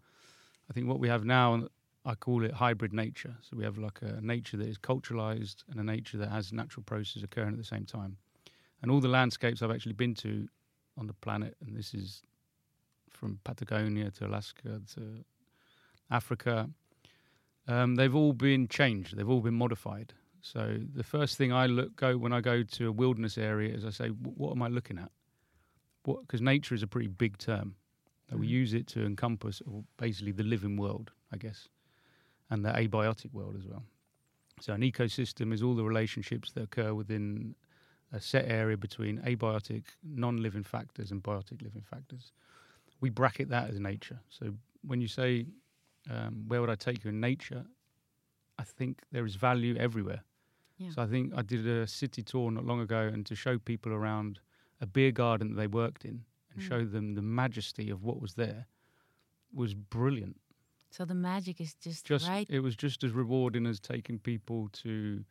[0.70, 1.68] I think what we have now,
[2.04, 3.36] I call it hybrid nature.
[3.40, 6.84] So we have like a nature that is culturalized and a nature that has natural
[6.84, 8.18] processes occurring at the same time.
[8.82, 10.46] And all the landscapes I've actually been to
[10.96, 12.22] on the planet, and this is
[13.10, 15.24] from Patagonia to Alaska to
[16.10, 16.68] Africa,
[17.68, 19.16] um, they've all been changed.
[19.16, 20.12] They've all been modified.
[20.42, 23.84] So the first thing I look go when I go to a wilderness area is
[23.84, 25.10] I say, what am I looking at?
[26.04, 27.76] What because nature is a pretty big term.
[28.32, 29.62] Uh, We use it to encompass
[29.96, 31.68] basically the living world, I guess,
[32.50, 33.84] and the abiotic world as well.
[34.60, 37.54] So an ecosystem is all the relationships that occur within
[38.12, 42.32] a set area between abiotic, non-living factors and biotic living factors.
[43.00, 44.20] We bracket that as nature.
[44.28, 45.46] So when you say,
[46.10, 47.64] um, where would I take you in nature?
[48.58, 50.22] I think there is value everywhere.
[50.78, 50.90] Yeah.
[50.90, 53.92] So I think I did a city tour not long ago, and to show people
[53.92, 54.40] around
[54.80, 56.68] a beer garden that they worked in and Mm.
[56.68, 58.66] show them the majesty of what was there
[59.52, 60.40] was brilliant.
[60.90, 62.48] So the magic is just, Just right.
[62.50, 65.24] it was just as rewarding as taking people to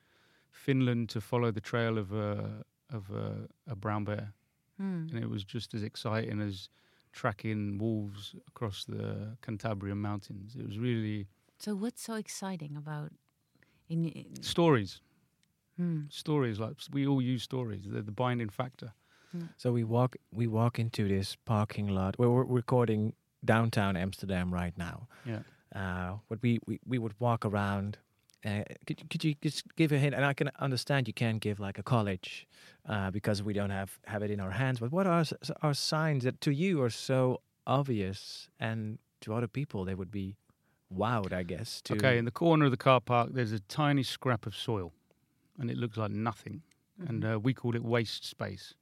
[0.52, 4.34] Finland to follow the trail of a of a, a brown bear,
[4.78, 5.08] Hmm.
[5.12, 6.70] and it was just as exciting as
[7.14, 10.56] tracking wolves across the Cantabrian mountains.
[10.60, 11.28] It was really
[11.60, 13.12] So what's so exciting about
[13.88, 15.02] in, in stories,
[15.78, 16.02] hmm.
[16.10, 16.60] stories.
[16.60, 18.94] Like we all use stories; they're the binding factor.
[19.58, 22.18] So we walk we walk into this parking lot.
[22.20, 25.08] Well, we're recording downtown Amsterdam right now.
[25.26, 25.40] Yeah.
[25.76, 27.98] Uh, but we, we, we would walk around.
[28.46, 30.14] Uh, could you- could you just give a hint?
[30.14, 32.46] And I can understand you can't give like a college
[32.86, 34.80] uh, because we don't have have it in our hands.
[34.80, 35.24] But what are
[35.62, 40.36] are signs that to you are so obvious and to other people they would be
[40.94, 41.32] wowed?
[41.32, 41.82] I guess.
[41.84, 44.92] To, Okay, in the corner of the car park, there's a tiny scrap of soil,
[45.58, 46.64] and it looks like nothing.
[47.08, 47.34] and Mhm.
[47.36, 48.76] uh, we call it waste space.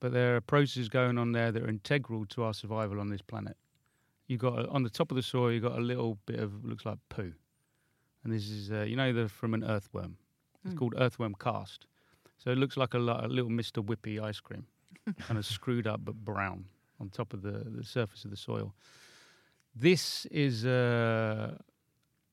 [0.00, 3.22] But there are processes going on there that are integral to our survival on this
[3.22, 3.56] planet.
[4.26, 6.84] You've got on the top of the soil, you've got a little bit of looks
[6.84, 7.32] like poo,
[8.24, 10.16] and this is uh, you know the from an earthworm.
[10.64, 10.78] It's Mm.
[10.78, 11.86] called earthworm cast.
[12.38, 13.82] So it looks like a, a little Mr.
[13.84, 14.66] Whippy ice cream,
[15.20, 16.64] kind of screwed up but brown
[17.00, 18.74] on top of the, the surface of the soil.
[19.74, 21.56] This is uh,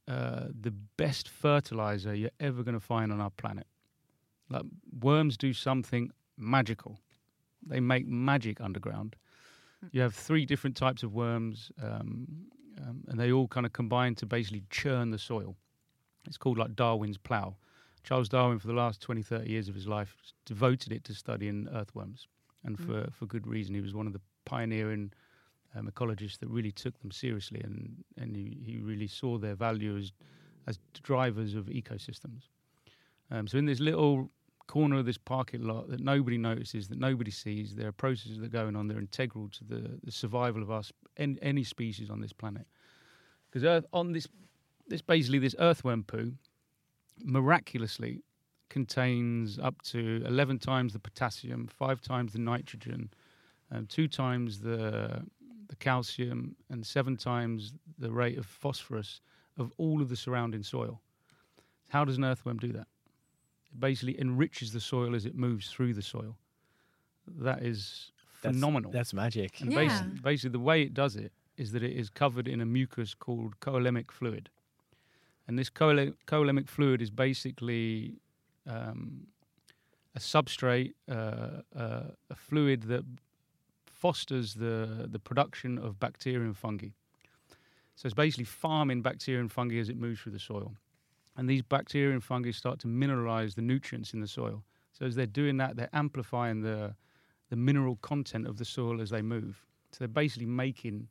[0.07, 3.67] uh, the best fertilizer you're ever going to find on our planet.
[4.49, 4.63] Like
[5.01, 6.99] worms do something magical.
[7.65, 9.15] They make magic underground.
[9.91, 12.27] You have three different types of worms, um,
[12.81, 15.55] um, and they all kind of combine to basically churn the soil.
[16.27, 17.55] It's called like Darwin's plough.
[18.03, 21.67] Charles Darwin, for the last 20, 30 years of his life, devoted it to studying
[21.73, 22.27] earthworms,
[22.63, 22.85] and Mm.
[22.85, 23.73] for, for good reason.
[23.73, 25.11] He was one of the pioneering
[25.75, 29.97] um, ecologists that really took them seriously, and, and he, he really saw their value
[29.97, 30.11] as,
[30.67, 32.49] as drivers of ecosystems.
[33.31, 34.29] Um, so in this little
[34.67, 38.45] corner of this parking lot that nobody notices, that nobody sees, there are processes that
[38.45, 38.87] are going on.
[38.87, 42.65] They're integral to the, the survival of us, any, any species on this planet.
[43.49, 44.27] Because Earth, on this,
[44.87, 46.33] this basically this earthworm poo,
[47.23, 48.23] miraculously
[48.69, 53.09] contains up to 11 times the potassium, five times the nitrogen,
[53.71, 55.23] um, two times the
[55.67, 59.19] the calcium, and seven times the rate of phosphorus
[59.57, 61.01] of all of the surrounding soil.
[61.89, 62.85] How does an earthworm do that?
[63.71, 66.37] It basically enriches the soil as it moves through the soil.
[67.27, 68.11] That is
[68.43, 68.91] That's- phenomenal.
[68.91, 69.59] That's magic.
[69.61, 69.85] And Yeah.
[69.85, 73.15] basi- basically, the way it does it is that it is covered in a mucus
[73.15, 74.51] called coelomic fluid.
[75.47, 78.15] And this coelomic fluid is basically
[78.67, 79.27] um,
[80.15, 83.03] a substrate, uh, uh, a fluid that
[83.85, 86.87] fosters the, the production of bacteria and fungi.
[87.95, 90.73] So it's basically farming bacteria and fungi as it moves through the soil.
[91.37, 94.63] And these bacteria and fungi start to mineralize the nutrients in the soil.
[94.93, 96.95] So as they're doing that, they're amplifying the,
[97.49, 99.65] the mineral content of the soil as they move.
[99.91, 101.07] So they're basically making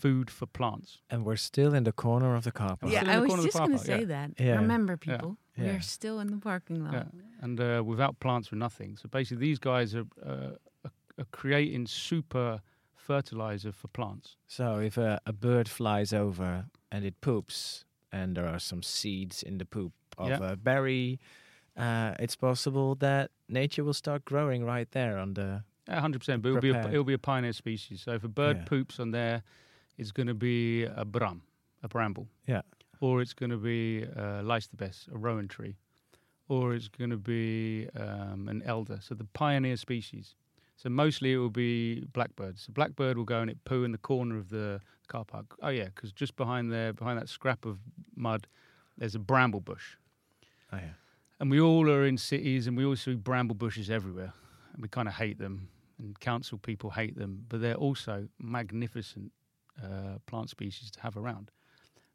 [0.00, 0.98] food for plants.
[1.10, 2.92] And we're still in the corner of the car park.
[2.92, 4.04] Yeah, in I the was corner of the just car going to say yeah.
[4.06, 4.30] that.
[4.38, 4.56] Yeah.
[4.56, 5.72] Remember, people, Yeah.
[5.72, 6.92] we're still in the parking lot.
[6.94, 7.04] Yeah.
[7.44, 8.96] And uh, without plants, we're nothing.
[8.96, 12.60] So basically, these guys are, uh, are, are creating super
[12.94, 14.36] fertilizer for plants.
[14.46, 19.42] So if a, a bird flies over and it poops, and there are some seeds
[19.42, 20.52] in the poop of Yeah.
[20.52, 21.18] a berry,
[21.76, 25.64] uh, it's possible that nature will start growing right there on the.
[25.88, 26.42] Hundred percent.
[26.42, 28.02] But it'll be a, it'll be a pioneer species.
[28.02, 28.64] So if a bird Yeah.
[28.64, 29.42] poops on there,
[29.96, 31.42] it's going to be a bram,
[31.82, 32.28] a bramble.
[32.46, 32.62] Yeah.
[33.00, 35.76] Or it's going to be a lijsterbes, a rowan tree,
[36.48, 38.98] or it's going to be um, an elder.
[39.00, 40.34] So the pioneer species.
[40.76, 42.66] So mostly it will be blackbirds.
[42.66, 45.46] The blackbird will go and it poo in the corner of the car park.
[45.62, 47.78] Oh yeah, because just behind there, behind that scrap of
[48.16, 48.46] mud,
[48.96, 49.96] there's a bramble bush.
[50.72, 50.94] Oh yeah.
[51.38, 54.32] And we all are in cities and we all see bramble bushes everywhere.
[54.72, 55.68] And we kind of hate them.
[55.98, 57.44] And council people hate them.
[57.48, 59.32] But they're also magnificent
[59.82, 61.50] uh, plant species to have around.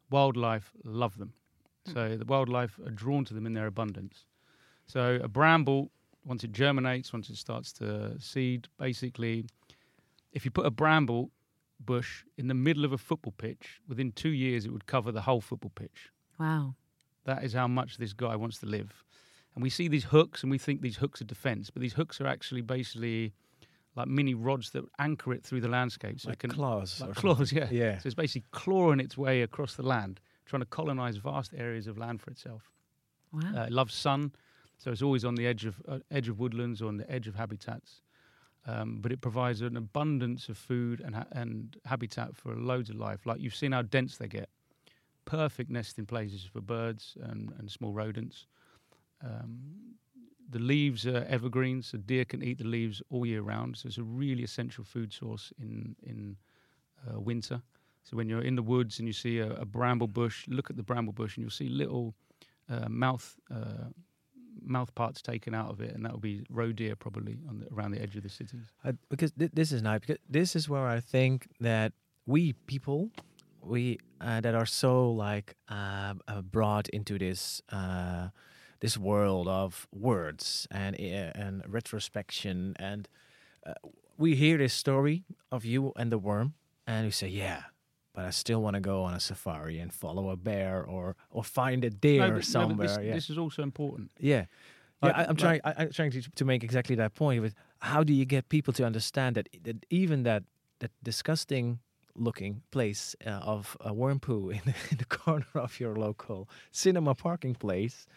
[0.10, 1.34] Wildlife love them.
[1.94, 4.26] So the wildlife are drawn to them in their abundance.
[4.88, 5.92] So a bramble,
[6.26, 9.46] once it germinates, once it starts to seed, basically,
[10.34, 11.32] if you put a bramble
[11.80, 15.22] bush in the middle of a football pitch, within two years it would cover the
[15.22, 16.12] whole football pitch.
[16.40, 16.76] Wow.
[17.26, 19.04] That is how much this guy wants to live.
[19.56, 22.22] And we see these hooks and we think these hooks are defense, but these hooks
[22.22, 23.34] are actually basically
[23.98, 26.22] like mini rods that anchor it through the landscape.
[26.22, 27.02] So like it can, claws.
[27.02, 27.68] like claws, yeah.
[27.72, 27.98] Yeah.
[27.98, 31.98] So it's basically clawing its way across the land, trying to colonize vast areas of
[31.98, 32.70] land for itself.
[33.34, 33.42] Wow.
[33.58, 34.32] Uh, it loves sun,
[34.78, 37.28] so it's always on the edge of uh, edge of woodlands or on the edge
[37.28, 38.02] of habitats.
[38.68, 42.98] Um, but it provides an abundance of food and ha- and habitat for loads of
[42.98, 43.26] life.
[43.26, 44.50] Like you've seen how dense they get.
[45.26, 48.46] Perfect nesting places for birds and, and small rodents.
[49.24, 49.96] Um,
[50.50, 53.78] the leaves are evergreen, so deer can eat the leaves all year round.
[53.78, 56.38] So it's a really essential food source in in
[57.08, 57.62] uh, winter.
[58.04, 60.78] So when you're in the woods and you see a, a bramble bush, look at
[60.78, 62.14] the bramble bush and you'll see little
[62.70, 63.90] uh, mouth uh,
[64.62, 67.68] mouth parts taken out of it, and that will be roe deer probably on the,
[67.74, 68.72] around the edge of the cities.
[68.84, 70.00] Uh, because th- this is nice.
[70.00, 71.94] Because this is where I think that
[72.26, 73.10] we people,
[73.62, 76.14] we uh, that are so like uh,
[76.52, 78.30] brought into this uh,
[78.80, 83.08] this world of words and uh, and retrospection, and
[83.66, 83.74] uh,
[84.18, 86.54] we hear this story of you and the worm,
[86.86, 87.64] and we say, yeah.
[88.14, 91.44] But I still want to go on a safari and follow a bear or or
[91.44, 92.88] find a deer No, but- no, somewhere.
[92.88, 93.14] this, yeah.
[93.14, 94.10] this is also important.
[94.20, 94.46] Yeah.
[95.04, 95.62] Yeah, Like- I, I'm like- trying.
[95.64, 97.42] I, I'm trying to, to make exactly that point.
[97.42, 100.44] With how do you get people to understand that that even that
[100.80, 101.80] that disgusting
[102.16, 104.62] looking place uh, of a worm poo in
[104.92, 108.08] in the corner of your local cinema parking place,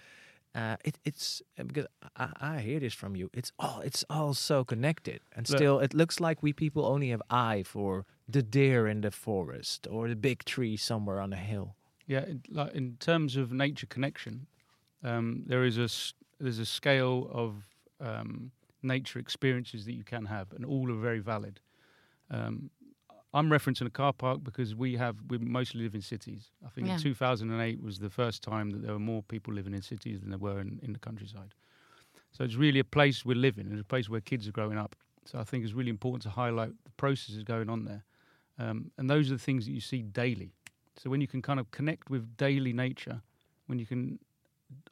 [0.54, 1.86] uh, it, it's uh, because
[2.16, 3.30] I, I hear this from you.
[3.32, 7.22] It's all it's all so connected, and still it looks like we people only have
[7.30, 11.76] eye for the deer in the forest or the big tree somewhere on a hill.
[12.06, 14.46] Yeah, in, like in terms of nature connection,
[15.04, 15.88] um, there is a
[16.42, 17.68] there's a scale of
[18.00, 18.50] um,
[18.82, 21.60] nature experiences that you can have, and all are very valid.
[22.30, 22.70] Um,
[23.32, 26.50] I'm referencing a car park because we have we mostly live in cities.
[26.66, 26.96] I think Yeah.
[26.96, 30.38] 2008 was the first time that there were more people living in cities than there
[30.38, 31.54] were in, in the countryside.
[32.32, 34.96] So it's really a place we're living, and a place where kids are growing up.
[35.24, 38.04] So I think it's really important to highlight the processes going on there,
[38.58, 40.52] um, and those are the things that you see daily.
[40.96, 43.22] So when you can kind of connect with daily nature,
[43.66, 44.18] when you can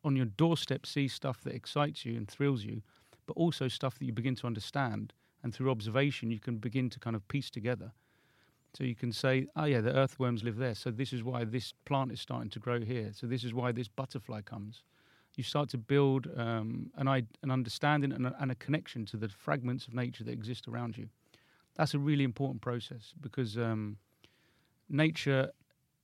[0.04, 2.82] on your doorstep see stuff that excites you and thrills you,
[3.26, 6.98] but also stuff that you begin to understand, and through observation you can begin to
[6.98, 7.92] kind of piece together.
[8.74, 10.74] So you can say, oh yeah, the earthworms live there.
[10.74, 13.10] So this is why this plant is starting to grow here.
[13.12, 14.82] So this is why this butterfly comes.
[15.36, 19.28] You start to build um, an, an understanding and a, and a connection to the
[19.28, 21.08] fragments of nature that exist around you.
[21.76, 23.98] That's a really important process because um,
[24.88, 25.52] nature,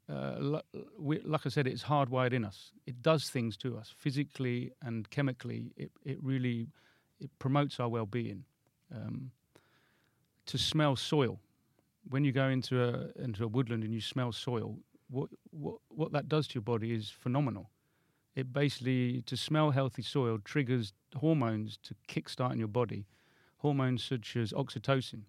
[0.08, 0.60] uh,
[0.96, 2.70] we, like I said, it's hardwired in us.
[2.86, 5.72] It does things to us physically and chemically.
[5.76, 6.68] It, it really
[7.20, 8.44] it promotes our well-being.
[8.94, 9.32] Um,
[10.46, 11.40] to smell soil,
[12.08, 14.78] when you go into a into a woodland and you smell soil,
[15.10, 17.70] what what what that does to your body is phenomenal.
[18.34, 23.06] It basically to smell healthy soil triggers hormones to kickstart in your body,
[23.58, 25.22] hormones such as oxytocin.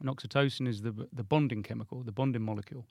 [0.00, 2.86] And oxytocin is the the bonding chemical, the bonding molecule.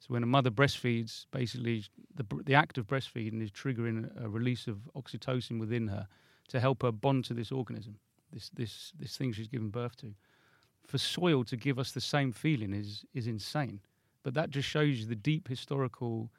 [0.00, 4.66] So when a mother breastfeeds, basically the the act of breastfeeding is triggering a, release
[4.66, 6.06] of oxytocin within her
[6.48, 7.98] to help her bond to this organism,
[8.32, 10.14] this this this thing she's given birth to.
[10.90, 13.80] For soil to give us the same feeling is is insane,
[14.24, 16.30] but that just shows you the deep historical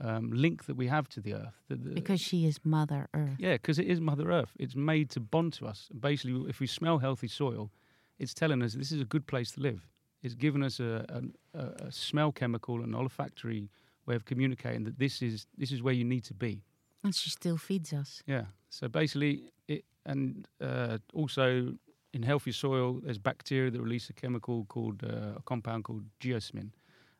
[0.00, 1.56] um, link that we have to the earth.
[1.68, 3.36] The, the, Because she is Mother Earth.
[3.38, 4.52] yeah, because it is Mother Earth.
[4.58, 5.88] It's made to bond to us.
[5.98, 7.70] Basically, if we smell healthy soil,
[8.18, 9.80] it's telling us this is a good place to live.
[10.22, 11.22] It's given us a,
[11.54, 13.70] a, a smell chemical, an olfactory
[14.06, 16.62] way of communicating that this is this is where you need to be.
[17.02, 18.22] And she still feeds us.
[18.26, 18.46] Yeah.
[18.70, 21.74] So basically, it and uh, also
[22.16, 26.70] in healthy soil, there's bacteria that release a chemical called uh, a compound called geosmin,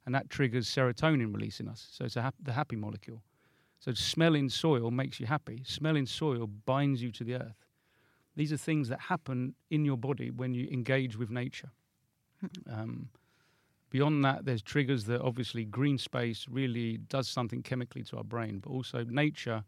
[0.07, 1.89] and that triggers serotonin release in us.
[1.93, 3.23] So it's a hap- the happy molecule.
[3.79, 5.61] So smelling soil makes you happy.
[5.67, 7.67] Smelling soil binds you to the earth.
[8.37, 11.71] These are things that happen in your body when you engage with nature.
[12.71, 13.11] Um,
[13.91, 18.61] beyond that, there's triggers that obviously green space really does something chemically to our brain,
[18.61, 19.65] but also nature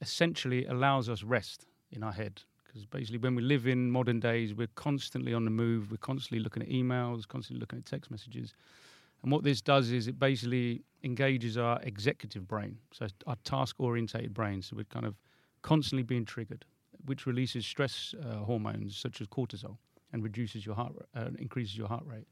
[0.00, 2.42] essentially allows us rest in our head.
[2.70, 6.38] Because basically, when we live in modern days, we're constantly on the move, we're constantly
[6.38, 8.54] looking at emails, constantly looking at text messages.
[9.24, 14.32] And what this does is it basically engages our executive brain, so our task orientated
[14.32, 14.62] brain.
[14.62, 15.16] So we're kind of
[15.62, 16.64] constantly being triggered,
[17.06, 19.76] which releases stress uh, hormones such as cortisol
[20.12, 22.28] and reduces your heart, uh, increases your heart rate.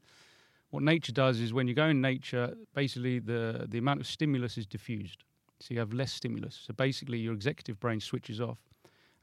[0.69, 4.57] What nature does is when you go in nature, basically the, the amount of stimulus
[4.57, 5.25] is diffused.
[5.59, 6.57] So you have less stimulus.
[6.65, 8.59] So basically your executive brain switches off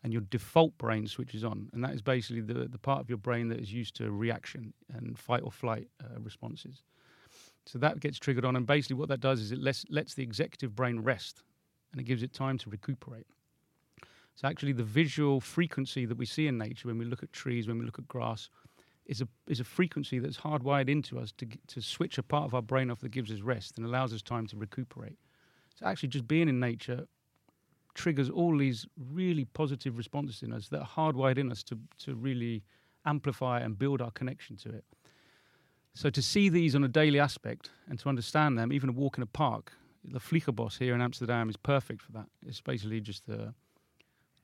[0.02, 1.68] and your default brain switches on.
[1.72, 4.72] And that is basically the, the part of your brain that is used to reaction
[4.92, 6.82] and fight or flight uh, responses.
[7.64, 8.56] So that gets triggered on.
[8.56, 11.42] And basically what that does is it lets, lets the executive brain rest
[11.92, 13.26] and it gives it time to recuperate.
[14.36, 17.66] So actually the visual frequency that we see in nature when we look at trees,
[17.66, 18.50] when we look at grass,
[19.06, 22.54] is a is a frequency that's hardwired into us to to switch a part of
[22.54, 25.16] our brain off that gives us rest and allows us time to recuperate.
[25.76, 27.06] So actually, just being in nature
[27.96, 32.14] triggers all these really positive responses in us that are hardwired in us to to
[32.14, 32.62] really
[33.04, 34.84] amplify and build our connection to it.
[35.94, 39.16] So to see these on a daily aspect and to understand them, even a walk
[39.16, 39.72] in a park,
[40.04, 42.26] the Vliegenbos here in Amsterdam is perfect for that.
[42.46, 43.54] It's basically just a,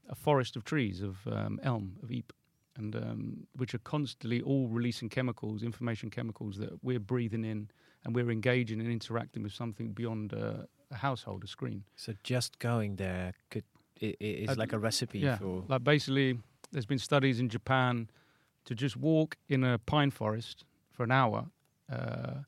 [0.09, 2.37] a forest of trees of um, elm of Ypres
[2.77, 7.69] and um, which are constantly all releasing chemicals, information chemicals that we're breathing in,
[8.05, 11.85] and we're engaging and interacting with something beyond uh, a household, a screen.
[11.97, 13.65] So just going there could
[14.01, 16.39] it is uh, like a recipe yeah, for like basically,
[16.71, 18.11] there's been studies in Japan
[18.65, 21.47] to just walk in a pine forest for an hour.
[21.91, 22.43] Uh,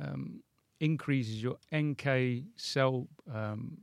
[0.00, 0.42] um,
[0.80, 3.76] increases your NK cell um,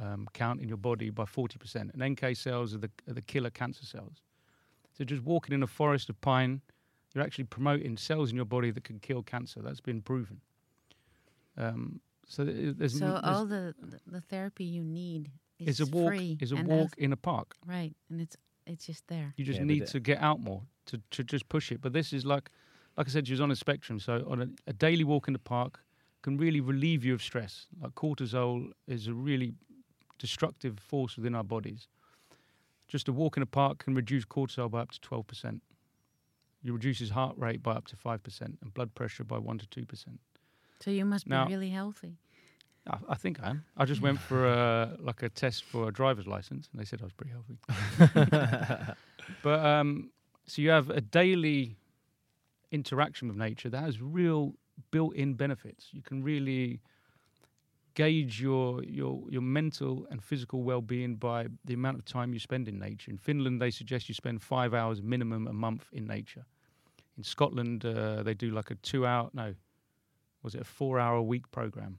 [0.00, 1.92] um, count in your body by 40%.
[1.92, 4.22] And NK cells are the, are the killer cancer cells.
[4.96, 6.60] So just walking in a forest of pine,
[7.14, 9.60] you're actually promoting cells in your body that can kill cancer.
[9.62, 10.40] That's been proven.
[11.56, 12.00] Um,
[12.32, 13.74] so there's so there's all the
[14.06, 17.56] the therapy you need is, a walk free is a walk in a park.
[17.66, 19.34] Right, and it's it's just there.
[19.36, 21.82] You just yeah, need to get out more to, to just push it.
[21.82, 22.48] But this is like
[22.96, 24.00] like I said, she was on a spectrum.
[24.00, 25.80] So on a, a daily walk in the park
[26.22, 27.66] can really relieve you of stress.
[27.82, 29.52] Like cortisol is a really
[30.18, 31.86] destructive force within our bodies.
[32.88, 35.60] Just a walk in a park can reduce cortisol by up to 12%.
[36.64, 40.06] It reduces heart rate by up to 5% and blood pressure by 1 to 2%.
[40.82, 42.18] So you must now, be really healthy.
[42.88, 43.64] I, I, think I am.
[43.76, 47.00] I just went for a, like a test for a driver's license and they said
[47.00, 48.92] I was pretty healthy.
[49.42, 50.10] but um,
[50.46, 51.76] so you have a daily
[52.72, 54.54] interaction with nature that has real
[54.90, 55.88] built-in benefits.
[55.92, 56.80] You can really
[57.94, 62.66] gauge your your your mental and physical well-being by the amount of time you spend
[62.68, 63.10] in nature.
[63.10, 66.44] In Finland, they suggest you spend five hours minimum a month in nature.
[67.16, 69.54] In Scotland, uh, they do like a two-hour no,
[70.42, 71.98] was it a four hour a week program?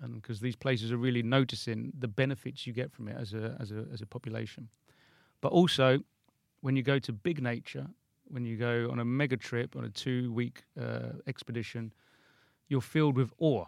[0.00, 3.56] And because these places are really noticing the benefits you get from it as a
[3.60, 4.68] as a as a population,
[5.40, 6.00] but also
[6.60, 7.86] when you go to big nature,
[8.28, 11.92] when you go on a mega trip on a two-week uh, expedition,
[12.68, 13.64] you're filled with awe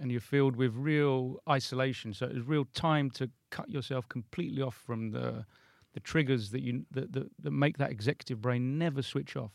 [0.00, 2.12] and you're filled with real isolation.
[2.12, 5.44] So it's real time to cut yourself completely off from the
[5.92, 9.52] the triggers that you that, that, that make that executive brain never switch off,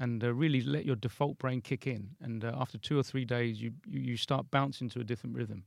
[0.00, 2.08] and uh, really let your default brain kick in.
[2.20, 5.36] And uh, after two or three days, you, you you start bouncing to a different
[5.36, 5.62] rhythm.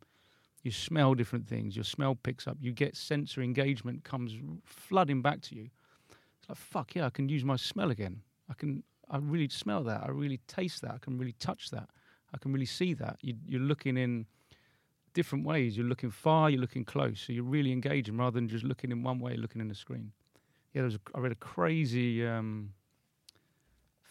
[0.64, 1.76] You smell different things.
[1.76, 2.58] Your smell picks up.
[2.60, 4.34] You get sensory engagement comes
[4.66, 5.70] flooding back to you.
[6.40, 8.22] It's like fuck yeah, I can use my smell again.
[8.50, 8.84] I can.
[9.10, 10.02] I really smell that.
[10.04, 10.92] I really taste that.
[10.92, 11.90] I can really touch that.
[12.34, 13.18] I can really see that.
[13.22, 14.26] You, you're looking in
[15.14, 15.78] different ways.
[15.78, 17.22] You're looking far, you're looking close.
[17.22, 20.12] So you're really engaging rather than just looking in one way, looking in the screen.
[20.74, 22.72] Yeah, there was a, I read a crazy um,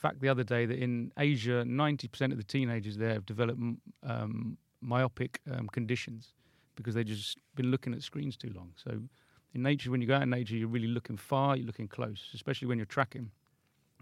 [0.02, 3.60] fact the other day that in Asia, 90% of the teenagers there have developed
[4.02, 6.32] um, myopic um, conditions
[6.74, 8.72] because they've just been looking at screens too long.
[8.76, 9.00] So
[9.54, 12.30] in nature, when you go out in nature, you're really looking far, you're looking close,
[12.34, 13.30] especially when you're tracking.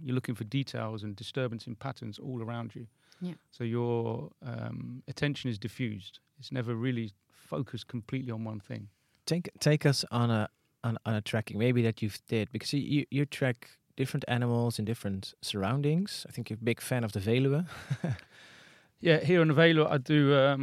[0.03, 2.86] You're looking for details and disturbance in patterns all around you.
[3.20, 3.34] Yeah.
[3.51, 6.20] So your um, attention is diffused.
[6.38, 8.88] It's never really focused completely on one thing.
[9.26, 10.48] Take take us on a
[10.82, 13.68] on, on a tracking maybe that you've did because you you track
[14.01, 16.24] different animals in different surroundings.
[16.28, 17.66] I think you're a big fan of the Veluwe.
[19.01, 20.62] yeah, here on the Veluwe, I do um,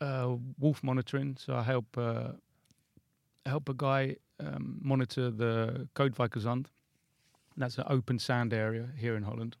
[0.00, 1.36] uh, wolf monitoring.
[1.38, 2.32] So I help uh,
[3.44, 6.66] help a guy um, monitor the Kootwijkerzand.
[7.56, 9.56] That's an open sand area here in Holland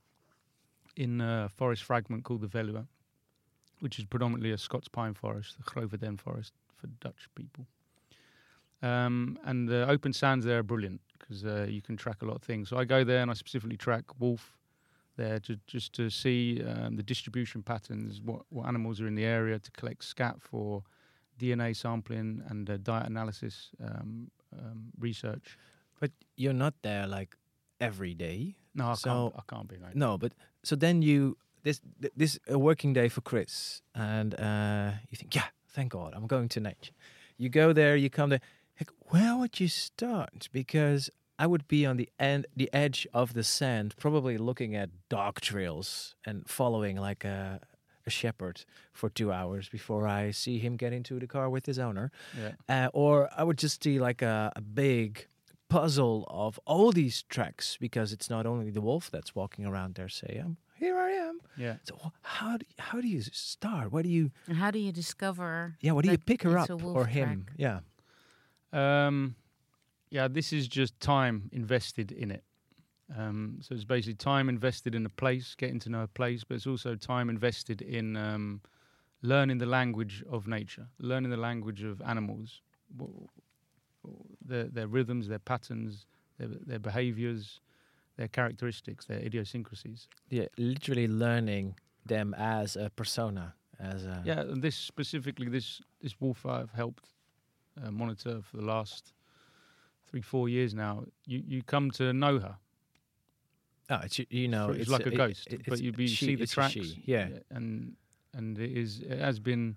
[0.96, 2.86] in a forest fragment called the Veluwe.
[3.80, 7.66] which is predominantly a Scots pine forest, the Groven forest for Dutch people.
[8.82, 12.34] Um, and the open sands there are brilliant because uh, you can track a lot
[12.36, 12.68] of things.
[12.70, 14.56] So I go there and I specifically track wolf
[15.16, 19.24] there to, just to see um, the distribution patterns, what, what animals are in the
[19.24, 20.82] area, to collect scat for
[21.38, 25.56] DNA sampling and uh, diet analysis um, um, research.
[26.00, 27.36] But you're not there like
[27.80, 28.56] every day.
[28.74, 29.34] No, I So- can't.
[29.36, 29.76] I can't be.
[29.94, 34.92] No, but so then you this th- this a working day for Chris, and uh,
[35.10, 36.92] you think, yeah, thank God, I'm going to nature.
[37.36, 38.40] You go there, you come there.
[38.80, 38.90] Like,
[39.40, 40.50] where would you start?
[40.52, 44.90] Because I would be on the end, the edge of the sand, probably looking at
[45.08, 47.58] dog trails and following like a,
[48.06, 51.78] a shepherd for two hours before I see him get into the car with his
[51.78, 52.12] owner.
[52.38, 52.52] Yeah.
[52.68, 55.26] Uh, or I would just see like a, a big
[55.70, 60.10] puzzle of all these tracks because it's not only the wolf that's walking around there.
[60.10, 61.40] Say, um, here I am.
[61.56, 61.76] Yeah.
[61.84, 63.90] So how do, how do you start?
[63.90, 65.76] What do you And how do you discover?
[65.80, 65.92] yeah?
[65.92, 67.44] What do you pick her up a or him?
[67.44, 67.54] track?
[67.56, 67.80] Yeah.
[68.72, 69.36] Um,
[70.10, 72.44] yeah, this is just time invested in it.
[73.16, 76.54] Um, so it's basically time invested in a place, getting to know a place, but
[76.54, 78.60] it's also time invested in um,
[79.22, 82.62] learning the language of nature, learning the language of animals,
[84.44, 86.06] their their rhythms, their patterns,
[86.38, 87.60] their their behaviors,
[88.16, 90.08] their characteristics, their idiosyncrasies.
[90.28, 96.20] Yeah, literally learning them as a persona, as a Yeah, and this specifically, this this
[96.20, 97.08] wolf I've helped
[97.84, 99.12] uh, monitor for the last
[100.06, 101.04] three, four years now.
[101.26, 102.56] You you come to know her.
[103.90, 106.26] Oh, it's you know, it's, like a it- ghost, it- but it's you be, she-
[106.26, 106.76] see the tracks.
[107.04, 107.28] Yeah.
[107.50, 107.96] and
[108.34, 109.76] and it is it has been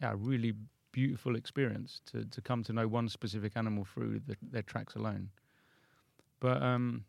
[0.00, 0.54] yeah, a really
[0.92, 5.30] beautiful experience to to come to know one specific animal through the, their tracks alone.
[6.40, 7.04] But um,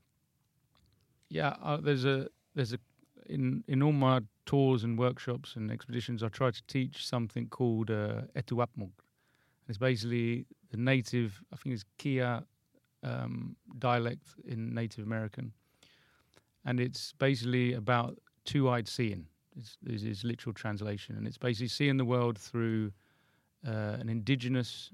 [1.30, 2.80] yeah, uh, there's a there's a
[3.27, 7.91] in in all my tours and workshops and expeditions, I try to teach something called
[7.91, 8.91] uh, Etuaptmumk.
[9.70, 12.43] It's basically the native, I think it's Kia
[13.03, 15.53] um, dialect in Native American,
[16.65, 19.28] and it's basically about two-eyed seeing.
[19.55, 22.91] It's, is its literal translation, and it's basically seeing the world through
[23.65, 24.91] uh, an indigenous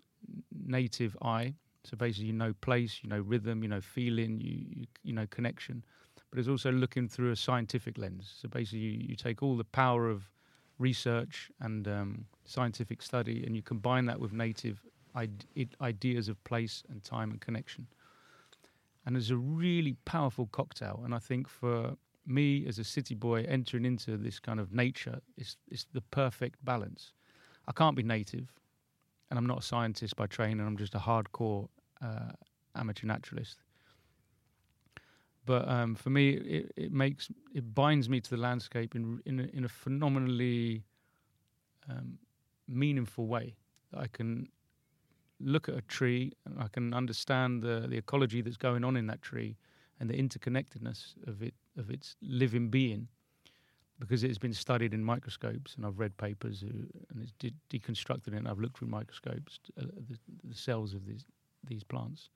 [0.51, 1.53] native eye.
[1.86, 5.28] So basically, you know place, you know rhythm, you know feeling, you you, you know
[5.28, 5.86] connection,
[6.30, 8.36] but it's also looking through a scientific lens.
[8.41, 10.23] So basically, you, you take all the power of
[10.80, 14.82] research and um, scientific study, and you combine that with native
[15.15, 17.88] ide- id- ideas of place and time and connection.
[19.05, 21.01] And it's a really powerful cocktail.
[21.05, 21.95] And I think for
[22.26, 26.63] me as a city boy entering into this kind of nature, it's, it's the perfect
[26.65, 27.13] balance.
[27.67, 28.51] I can't be native,
[29.30, 30.65] and I'm not a scientist by training.
[30.65, 31.67] I'm just a hardcore
[32.01, 32.32] uh,
[32.76, 33.57] amateur naturalist.
[35.46, 39.39] But um, for me, it, it makes it binds me to the landscape in in
[39.39, 40.84] a, in a phenomenally
[41.89, 42.18] um,
[42.68, 43.56] meaningful way.
[43.93, 44.50] I can
[45.39, 49.08] look at a tree and I can understand the the ecology that's going on in
[49.08, 49.58] that tree
[50.00, 53.08] and the interconnectedness of it of its living being
[54.00, 58.28] because it has been studied in microscopes and I've read papers and it's de- deconstructed
[58.28, 61.26] it and I've looked through microscopes uh, the, the cells of these
[61.68, 62.30] these plants.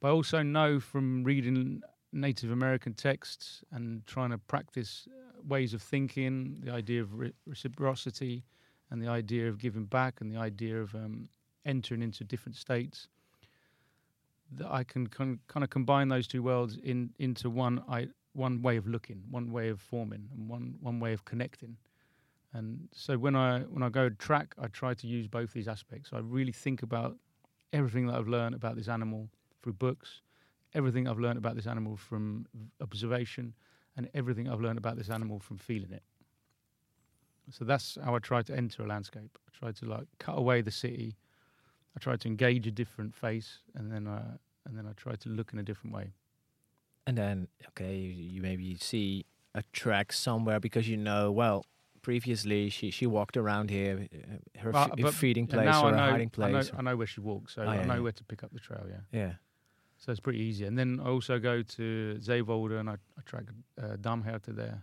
[0.00, 1.82] But I also know from reading
[2.16, 7.32] Native American texts and trying to practice uh, ways of thinking, the idea of re-
[7.46, 8.44] reciprocity,
[8.90, 11.28] and the idea of giving back, and the idea of um,
[11.64, 13.08] entering into different states.
[14.52, 18.62] That I can con- kind of combine those two worlds in into one I, one
[18.62, 21.76] way of looking, one way of forming, and one one way of connecting.
[22.52, 26.10] And so when I when I go track, I try to use both these aspects.
[26.12, 27.16] I really think about
[27.72, 29.28] everything that I've learned about this animal
[29.62, 30.22] through books,
[30.76, 32.46] everything I've learned about this animal from
[32.80, 33.54] observation,
[33.96, 36.02] and everything I've learned about this animal from feeling it.
[37.50, 39.38] So that's how I try to enter a landscape.
[39.46, 41.16] I try to like cut away the city.
[41.96, 45.28] I try to engage a different face, and then uh, and then I try to
[45.28, 46.12] look in a different way.
[47.08, 51.64] And then, okay, you, you maybe see a track somewhere because you know, well,
[52.02, 54.08] previously she, she walked around here,
[54.58, 56.72] her fe- but- feeding place or I know, hiding I know, place.
[56.76, 58.00] I know where she walks, so Oh, I know yeah.
[58.00, 58.84] where to pick up the trail.
[58.88, 58.96] Yeah.
[59.20, 59.32] yeah.
[59.98, 60.64] So it's pretty easy.
[60.66, 63.44] And then I also go to Zeewolde and I, I track
[63.82, 64.82] uh, Damherte there.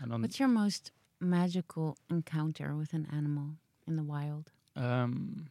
[0.00, 3.56] And on What's your most magical encounter with an animal
[3.86, 4.50] in the wild?
[4.76, 5.48] um,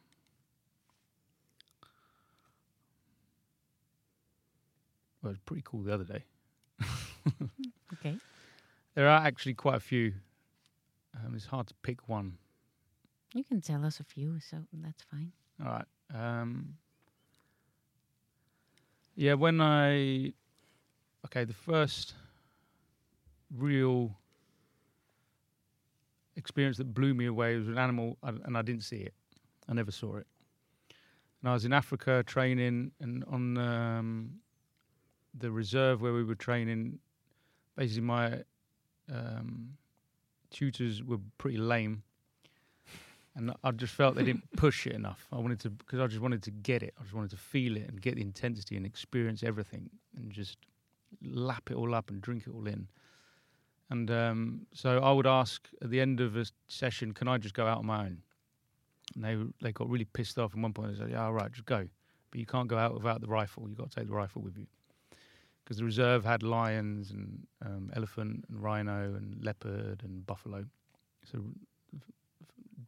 [5.21, 6.23] well, it was pretty cool the other day.
[7.93, 8.15] Okay.
[8.95, 10.13] There are actually quite a few.
[11.13, 12.37] Um, it's hard to pick one.
[13.33, 15.33] You can tell us a few, so that's fine.
[15.63, 15.85] All right.
[16.15, 16.77] Um,
[19.21, 20.33] yeah, when I
[21.27, 22.15] okay, the first
[23.55, 24.17] real
[26.35, 29.13] experience that blew me away was an animal, and I didn't see it.
[29.69, 30.25] I never saw it.
[31.41, 34.31] And I was in Africa training, and on um,
[35.37, 36.97] the reserve where we were training,
[37.77, 38.43] basically my
[39.13, 39.77] um,
[40.49, 42.01] tutors were pretty lame,
[43.35, 45.27] and I just felt they didn't push it enough.
[45.31, 46.93] I wanted to because I just wanted to get it.
[46.99, 50.57] I just wanted to feel it and get the intensity and experience everything, and just
[51.23, 52.87] lap it all up and drink it all in.
[53.89, 57.53] And um, so I would ask at the end of a session, "Can I just
[57.53, 58.21] go out on my own?"
[59.15, 60.53] And they they got really pissed off.
[60.53, 61.87] At one point, they said, "Yeah, all right, just go,
[62.31, 63.63] but you can't go out without the rifle.
[63.63, 64.67] You have got to take the rifle with you."
[65.63, 70.65] Because the reserve had lions and um, elephant and rhino and leopard and buffalo,
[71.23, 71.43] so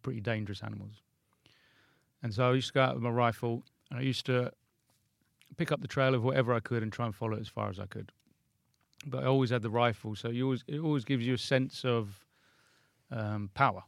[0.03, 1.01] pretty dangerous animals.
[2.21, 4.51] And so I used to go out with my rifle, and I used to
[5.57, 7.69] pick up the trail of whatever I could and try and follow it as far
[7.69, 8.11] as I could.
[9.05, 11.83] But I always had the rifle, so you always it always gives you a sense
[11.83, 12.25] of
[13.11, 13.83] um, power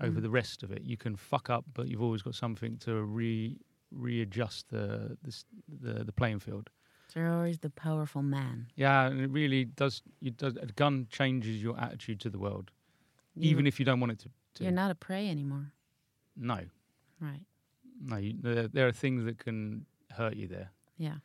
[0.00, 0.22] over Mm.
[0.22, 0.82] the rest of it.
[0.82, 3.56] You can fuck up, but you've always got something to re
[3.92, 5.44] readjust the the
[5.82, 6.68] the, the playing field.
[7.08, 8.66] So you're always the powerful man.
[8.74, 10.02] Yeah, and it really does.
[10.20, 12.72] You does a gun changes your attitude to the world,
[13.36, 14.30] You- even if you don't want it to.
[14.56, 14.64] To.
[14.64, 15.72] you're not a prey anymore.
[16.36, 16.60] no,
[17.20, 17.40] Right.
[18.02, 18.16] no.
[18.16, 21.16] You, there, there are things that can hurt you there, Yeah.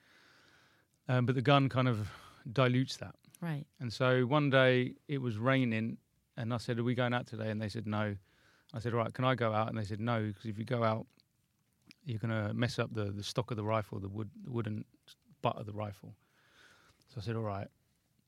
[1.09, 2.09] um, but the gun kind of
[2.51, 3.15] dilutes that.
[3.41, 3.65] Right.
[3.79, 5.97] And so one day it was raining,
[6.37, 8.15] and I said, "Are we going out today?" And they said, "No."
[8.73, 10.63] I said, "All right, can I go out?" And they said, "No, because if you
[10.65, 11.05] go out,
[12.05, 14.85] you're gonna mess up the, the stock of the rifle, the wood, the wooden
[15.41, 16.15] butt of the rifle."
[17.09, 17.67] So I said, "All right."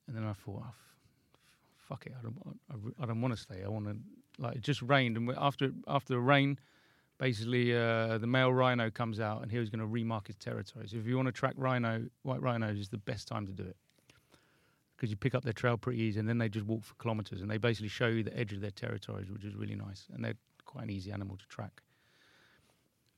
[0.07, 0.95] And then I thought, oh, f-
[1.87, 2.59] "Fuck it, I don't,
[2.99, 3.63] I, I don't want to stay.
[3.63, 3.95] I want to."
[4.39, 6.59] Like it just rained, and after after the rain,
[7.19, 10.87] basically uh, the male rhino comes out, and he was going to remark his territory.
[10.87, 13.63] So if you want to track rhino, white rhinos is the best time to do
[13.63, 13.77] it
[14.95, 17.41] because you pick up their trail pretty easy, and then they just walk for kilometers,
[17.41, 20.23] and they basically show you the edge of their territories, which is really nice, and
[20.23, 21.81] they're quite an easy animal to track.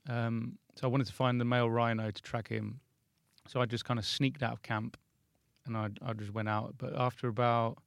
[0.08, 2.80] Um, so I wanted to find the male rhino to track him,
[3.46, 4.96] so I just kind of sneaked out of camp,
[5.64, 6.74] and I, I just went out.
[6.76, 7.78] But after about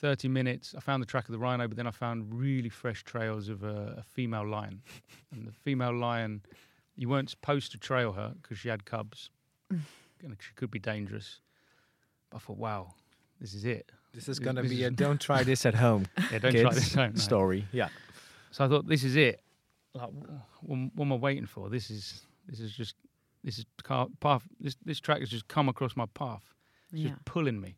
[0.00, 3.02] thirty minutes, I found the track of the rhino, but then I found really fresh
[3.04, 4.82] trails of a, a female lion,
[5.32, 6.42] and the female lion,
[6.96, 9.30] you weren't supposed to trail her because she had cubs,
[9.70, 11.40] and she could be dangerous.
[12.30, 12.94] But I thought, wow,
[13.40, 13.90] this is it.
[14.14, 16.74] This is gonna be is- a don't try this at home Yeah, don't try kids
[16.76, 17.12] this home.
[17.14, 17.18] no.
[17.20, 17.66] story.
[17.72, 17.88] Yeah.
[18.50, 19.40] So I thought, this is it.
[19.94, 20.08] Like,
[20.60, 21.68] what, what am I waiting for?
[21.68, 22.94] This is this is just
[23.44, 24.42] this is car, path.
[24.60, 26.54] This this track has just come across my path.
[26.92, 27.10] It's Yeah.
[27.10, 27.76] just pulling me.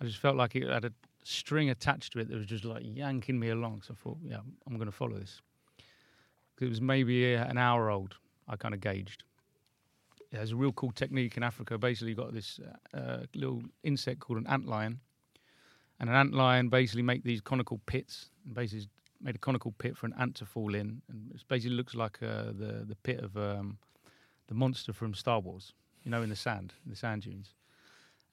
[0.00, 0.92] I just felt like it had a
[1.24, 3.82] string attached to it that was just like yanking me along.
[3.82, 5.40] So I thought, yeah, I'm going to follow this.
[6.60, 8.16] it was maybe uh, an hour old.
[8.48, 9.24] I kind of gauged.
[10.32, 11.78] Yeah, there's a real cool technique in Africa.
[11.78, 12.60] Basically, you've got this
[12.94, 14.98] uh, uh, little insect called an antlion,
[15.98, 18.30] and an antlion basically make these conical pits.
[18.44, 18.88] And basically,
[19.20, 22.22] made a conical pit for an ant to fall in, and it basically looks like
[22.22, 23.78] uh, the the pit of um,
[24.48, 25.72] the monster from Star Wars.
[26.04, 27.54] You know, in the sand, in the sand dunes.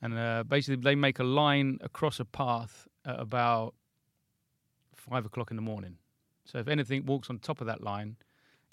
[0.02, 3.74] And uh, basically, they make a line across a path at about
[4.96, 5.98] five o'clock in the morning.
[6.46, 8.16] So if anything walks on top of that line,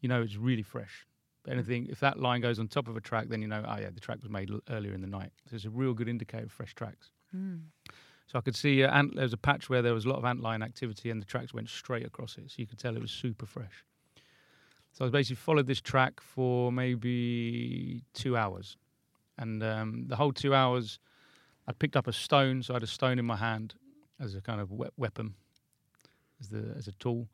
[0.00, 1.06] you know it's really fresh.
[1.42, 3.76] But anything, if that line goes on top of a track, then you know, oh
[3.78, 5.30] yeah, the track was made l- earlier in the night.
[5.48, 7.10] So it's a real good indicator of fresh tracks.
[7.36, 7.60] Mm.
[8.26, 10.18] So I could see uh, ant, there was a patch where there was a lot
[10.18, 13.02] of antlion activity, and the tracks went straight across it, so you could tell it
[13.02, 13.84] was super fresh.
[14.92, 18.76] So I basically followed this track for maybe two hours,
[19.36, 20.98] and um, the whole two hours,
[21.66, 22.62] I picked up a stone.
[22.62, 23.74] So I had a stone in my hand
[24.20, 25.34] as a kind of we- weapon,
[26.40, 27.28] as the as a tool.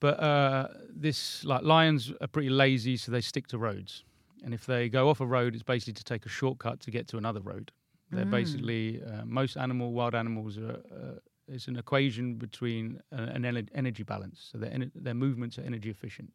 [0.00, 4.04] But uh, this like lions are pretty lazy, so they stick to roads,
[4.44, 7.06] and if they go off a road, it's basically to take a shortcut to get
[7.08, 7.70] to another road.
[8.10, 8.30] They're Mm.
[8.30, 10.80] basically uh, most animal, wild animals are.
[10.92, 13.44] Uh, it's an equation between an
[13.74, 14.48] energy balance.
[14.52, 16.32] So their their movements are energy efficient.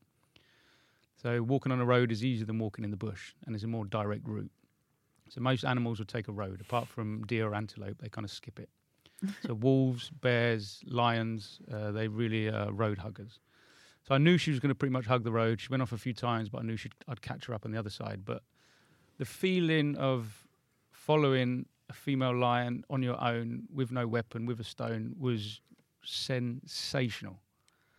[1.22, 3.68] So walking on a road is easier than walking in the bush, and it's a
[3.68, 4.52] more direct route.
[5.30, 8.32] So most animals will take a road, apart from deer or antelope, they kind of
[8.32, 8.70] skip it.
[9.46, 13.40] so wolves, bears, lions, uh, they really are road huggers.
[14.08, 15.60] So I knew she was going to pretty much hug the road.
[15.60, 17.72] She went off a few times, but I knew she'd, I'd catch her up on
[17.72, 18.24] the other side.
[18.24, 18.42] But
[19.18, 20.48] the feeling of
[20.92, 25.62] following a female lion on your own with no weapon, with a stone, was
[26.04, 27.40] sensational.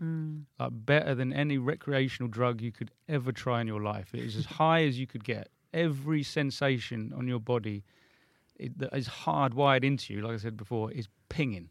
[0.03, 0.45] Mm.
[0.59, 4.15] Like better than any recreational drug you could ever try in your life.
[4.15, 5.49] It is as high as you could get.
[5.73, 7.85] Every sensation on your body
[8.59, 11.71] it, that is hardwired into you, like I said before, is pinging.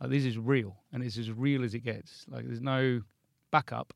[0.00, 2.26] Like this is real, and it's as real as it gets.
[2.28, 3.02] Like there's no
[3.50, 3.92] backup.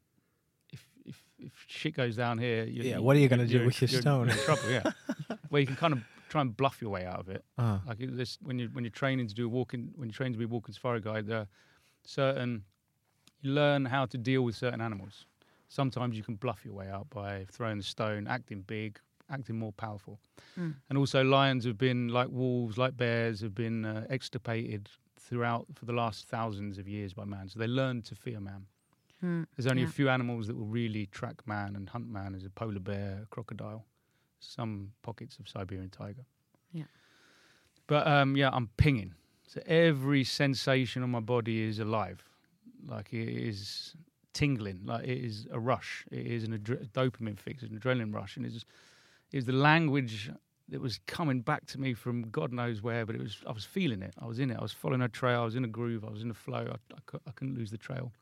[0.72, 3.88] If if if shit goes down here, Yeah, what are you gonna do with your
[3.88, 4.30] stone?
[4.30, 4.90] In trouble, yeah.
[5.50, 7.44] well, you can kind of try and bluff your way out of it.
[7.58, 10.34] Uh, Like this, when you when you're training to do a walking, when you're training
[10.34, 11.48] to be a walking safari guide, there are
[12.04, 12.64] certain
[13.42, 15.26] you learn how to deal with certain animals.
[15.68, 18.98] Sometimes you can bluff your way out by throwing the stone, acting big,
[19.30, 20.18] acting more powerful.
[20.58, 20.74] Mm.
[20.88, 25.84] And also, lions have been like wolves, like bears, have been uh, extirpated throughout for
[25.86, 27.48] the last thousands of years by man.
[27.48, 28.66] So they learn to fear man.
[29.24, 29.46] Mm.
[29.56, 29.88] There's only Yeah.
[29.88, 32.32] a few animals that will really track man and hunt man.
[32.32, 33.84] There's a polar bear, a crocodile,
[34.40, 36.24] some pockets of Siberian tiger.
[36.72, 36.84] Yeah.
[37.86, 39.14] But um, yeah, I'm pinging.
[39.46, 42.24] So every sensation on my body is alive.
[42.86, 43.94] Like it is
[44.32, 44.82] tingling.
[44.84, 46.04] Like it is a rush.
[46.10, 48.64] It is an adre- dopamine fix, an adrenaline rush, and it's
[49.32, 50.30] it was the language
[50.68, 53.04] that was coming back to me from God knows where.
[53.06, 54.14] But it was I was feeling it.
[54.18, 54.56] I was in it.
[54.58, 55.42] I was following a trail.
[55.42, 56.04] I was in a groove.
[56.04, 56.66] I was in a flow.
[56.70, 58.12] I, I, I couldn't lose the trail.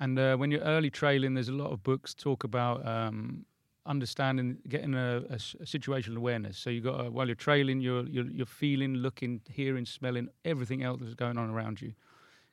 [0.00, 3.46] And uh, when you're early trailing, there's a lot of books talk about um,
[3.86, 5.22] understanding, getting a
[5.62, 6.58] situational awareness.
[6.58, 10.82] So you got to, while you're trailing, you're, you're you're feeling, looking, hearing, smelling everything
[10.82, 11.92] else that's going on around you,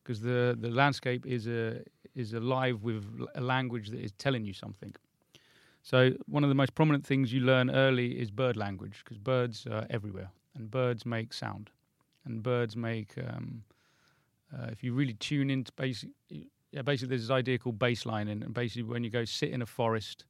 [0.04, 1.82] because the the landscape is a
[2.16, 3.04] is alive with
[3.36, 4.94] a language that is telling you something.
[5.84, 9.66] So one of the most prominent things you learn early is bird language, because birds
[9.66, 11.70] are everywhere, and birds make sound,
[12.26, 13.14] and birds make.
[13.18, 13.64] Um,
[14.54, 16.10] uh, if you really tune into basic,
[16.72, 19.66] yeah, basically there's this idea called baselining, and basically when you go sit in a
[19.66, 20.26] forest,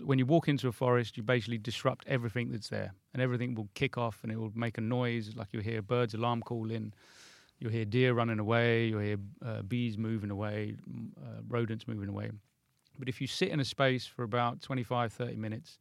[0.00, 3.68] when you walk into a forest, you basically disrupt everything that's there, and everything will
[3.74, 6.94] kick off, and it will make a noise, like you'll hear birds' alarm call in,
[7.58, 10.76] you'll hear deer running away, you'll hear uh, bees moving away,
[11.20, 12.30] uh, rodents moving away.
[12.98, 15.78] But if you sit in a space for about 25, 30 minutes,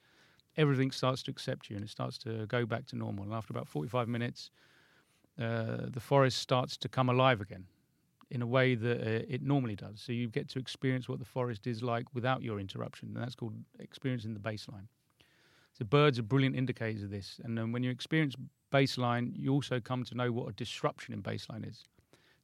[0.57, 3.24] everything starts to accept you, and it starts to go back to normal.
[3.24, 4.51] And after about 45 minutes,
[5.39, 7.66] uh, the forest starts to come alive again
[8.30, 10.01] in a way that uh, it normally does.
[10.01, 13.36] So you get to experience what the forest is like without your interruption, and that's
[13.36, 14.88] called experiencing the baseline.
[15.78, 18.36] So birds are brilliant indicators of this, and um, when you experience
[18.72, 21.86] baseline, you also come to know what a disruption in baseline is.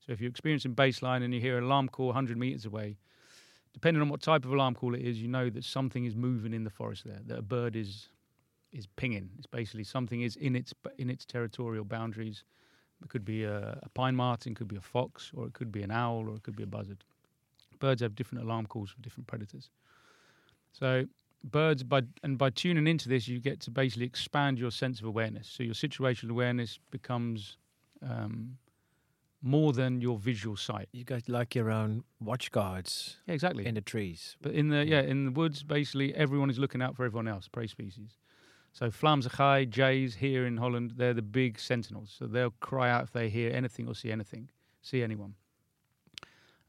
[0.05, 2.97] So if you're experiencing baseline and you hear an alarm call 100 meters away,
[3.77, 6.51] depending on what type of alarm call it is, you know that something is moving
[6.51, 8.09] in the forest there, that a bird is
[8.73, 9.29] is pinging.
[9.37, 12.43] It's basically something is in its in its territorial boundaries.
[13.03, 15.83] It could be a, a pine marten, could be a fox, or it could be
[15.83, 17.03] an owl, or it could be a buzzard.
[17.77, 19.69] Birds have different alarm calls for different predators.
[20.71, 21.05] So
[21.43, 25.05] birds, by and by tuning into this, you get to basically expand your sense of
[25.05, 25.47] awareness.
[25.47, 27.57] So your situational awareness becomes
[28.01, 28.57] um,
[29.41, 30.89] more than your visual sight.
[30.91, 33.65] You got like your own watch guards Yeah, exactly.
[33.65, 34.35] in the trees.
[34.41, 37.47] But in the yeah, in the woods, basically everyone is looking out for everyone else,
[37.47, 38.17] prey species.
[38.73, 42.13] So Vlaamse gaai, jays here in Holland, they're the big sentinels.
[42.17, 44.49] So they'll cry out if they hear anything or see anything,
[44.81, 45.33] see anyone.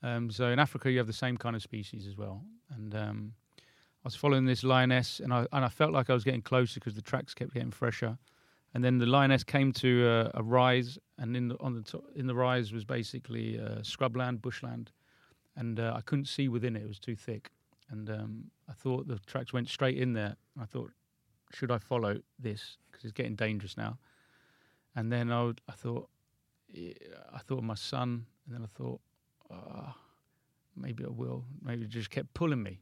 [0.03, 2.45] Um, so in Africa, you have the same kind of species as well.
[2.75, 3.61] And um, I
[4.05, 6.95] was following this lioness, and I and I felt like I was getting closer because
[6.95, 8.17] the tracks kept getting fresher.
[8.75, 12.05] And then the lioness came to a, a rise, and in the on the top,
[12.15, 14.91] in the rise was basically uh, scrubland, bushland,
[15.57, 17.51] and uh, I couldn't see within it; it was too thick.
[17.91, 20.37] And um, I thought the tracks went straight in there.
[20.61, 20.93] I thought,
[21.55, 23.99] should I follow this because it's getting dangerous now?
[24.95, 26.09] And then I, would, I thought,
[26.69, 26.93] yeah,
[27.33, 29.01] I thought of my son, and then I thought,
[29.51, 29.97] ah,
[30.77, 31.45] maybe I will.
[31.63, 32.81] Maybe it just kept pulling me.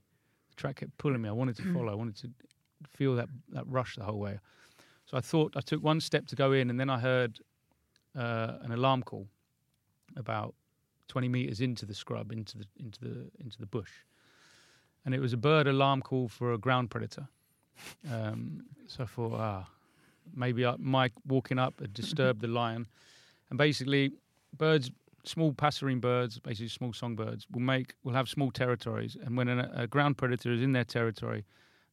[0.51, 1.29] The track kept pulling me.
[1.29, 1.93] I wanted to follow.
[1.93, 2.31] I wanted to
[2.91, 4.39] feel that that rush the whole way.
[5.07, 7.39] So I thought I took one step to go in, and then I heard
[8.17, 9.29] uh, an alarm call
[10.17, 10.55] about
[11.09, 13.91] 20 meters into the scrub, into the into the into the bush,
[15.05, 17.29] and it was a bird alarm call for a ground predator.
[18.11, 19.69] Um, so I thought, ah,
[20.35, 22.87] maybe I, Mike walking up had disturbed the lion,
[23.51, 24.13] and basically,
[24.57, 24.91] birds,
[25.23, 29.87] small passerine birds, basically small songbirds, will make will have small territories, and when a
[29.87, 31.45] ground predator is in their territory,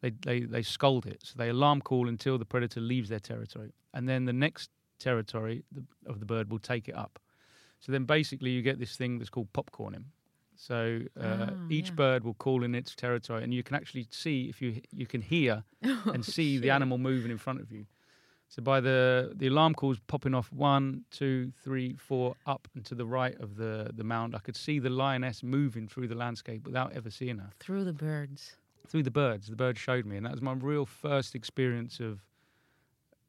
[0.03, 1.21] they, they they scold it.
[1.23, 5.63] So they alarm call until the predator leaves their territory, and then the next territory
[6.05, 7.19] of the bird will take it up.
[7.79, 10.05] So then basically you get this thing that's called popcorning.
[10.55, 11.95] So uh, Ah, each yeah.
[11.95, 15.21] bird will call in its territory, and you can actually see if you you can
[15.21, 15.63] hear
[16.13, 17.85] and see the animal moving in front of you.
[18.49, 22.95] So by the the alarm calls popping off one, two, three, four, up and to
[22.95, 26.65] the right of the the mound, I could see the lioness moving through the landscape
[26.65, 28.55] without ever seeing her Through the birds.
[28.87, 29.47] Through the birds.
[29.47, 32.21] The birds showed me, and that was my real first experience of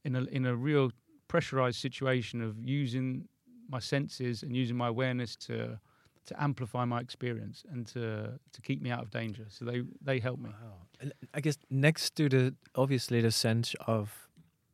[0.05, 0.91] in a in a real
[1.29, 3.29] pressurized situation of using
[3.69, 5.79] my senses and using my awareness to
[6.27, 9.47] to amplify my experience and to to keep me out of danger.
[9.49, 10.51] So they they helped me.
[10.51, 11.11] Wow.
[11.35, 14.29] I guess next to the obviously the sense of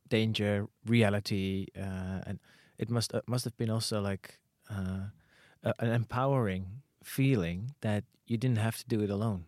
[0.09, 2.39] danger, reality, uh, and
[2.77, 5.07] it must uh, must have been also like uh,
[5.63, 9.45] an empowering feeling that you didn't have to do it alone.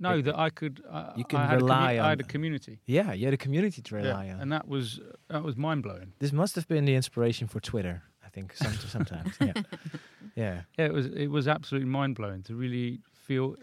[0.00, 0.82] No, It- that I could.
[0.88, 2.80] Uh, you can I had a commu- rely I had a community.
[2.86, 4.40] Yeah, you had a community to rely Yeah, on.
[4.40, 4.98] and that was
[5.28, 6.12] that was mind blowing.
[6.18, 8.02] this must have been the inspiration for Twitter.
[8.26, 9.36] I think some, sometimes.
[9.40, 9.52] Yeah,
[10.36, 10.62] Yeah.
[10.78, 13.56] Yeah, it was it was absolutely mind blowing to really feel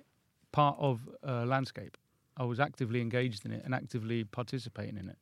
[0.52, 1.98] part of a landscape.
[2.38, 5.18] I was actively engaged in it and actively participating in it.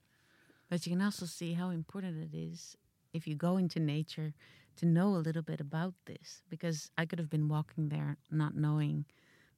[0.69, 2.75] But you can also see how important it is
[3.13, 4.33] if you go into nature
[4.79, 6.41] to know a little bit about this.
[6.49, 9.05] Because I could have been walking there not knowing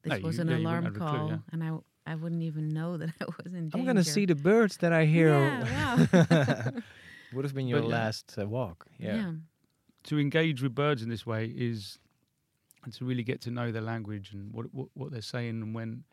[0.02, 1.38] this No, you- was an yeah, alarm have a clue, call, yeah.
[1.52, 3.78] and I I wouldn't even know that I was in danger.
[3.78, 5.28] I'm gonna see the birds that I hear.
[5.30, 6.70] Yeah, wow.
[7.34, 8.86] Would have been your But, last uh, walk.
[8.98, 9.16] Yeah.
[9.16, 9.32] yeah.
[10.04, 11.98] To engage with birds in this way is
[12.84, 15.74] and to really get to know their language and what what, what they're saying and
[15.74, 16.04] when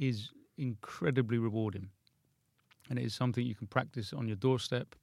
[0.00, 1.90] is incredibly rewarding.
[2.90, 4.94] And it is something you can practice on your doorstep.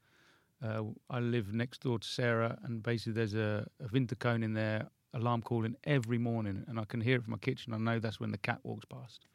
[0.62, 4.88] Uh, I live next door to Sara, and basically there's a, a winterkoning in there,
[5.14, 7.74] alarm calling every morning, and I can hear it from my kitchen.
[7.74, 9.26] I know that's when the cat walks past.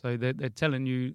[0.00, 1.14] So they're, they're telling you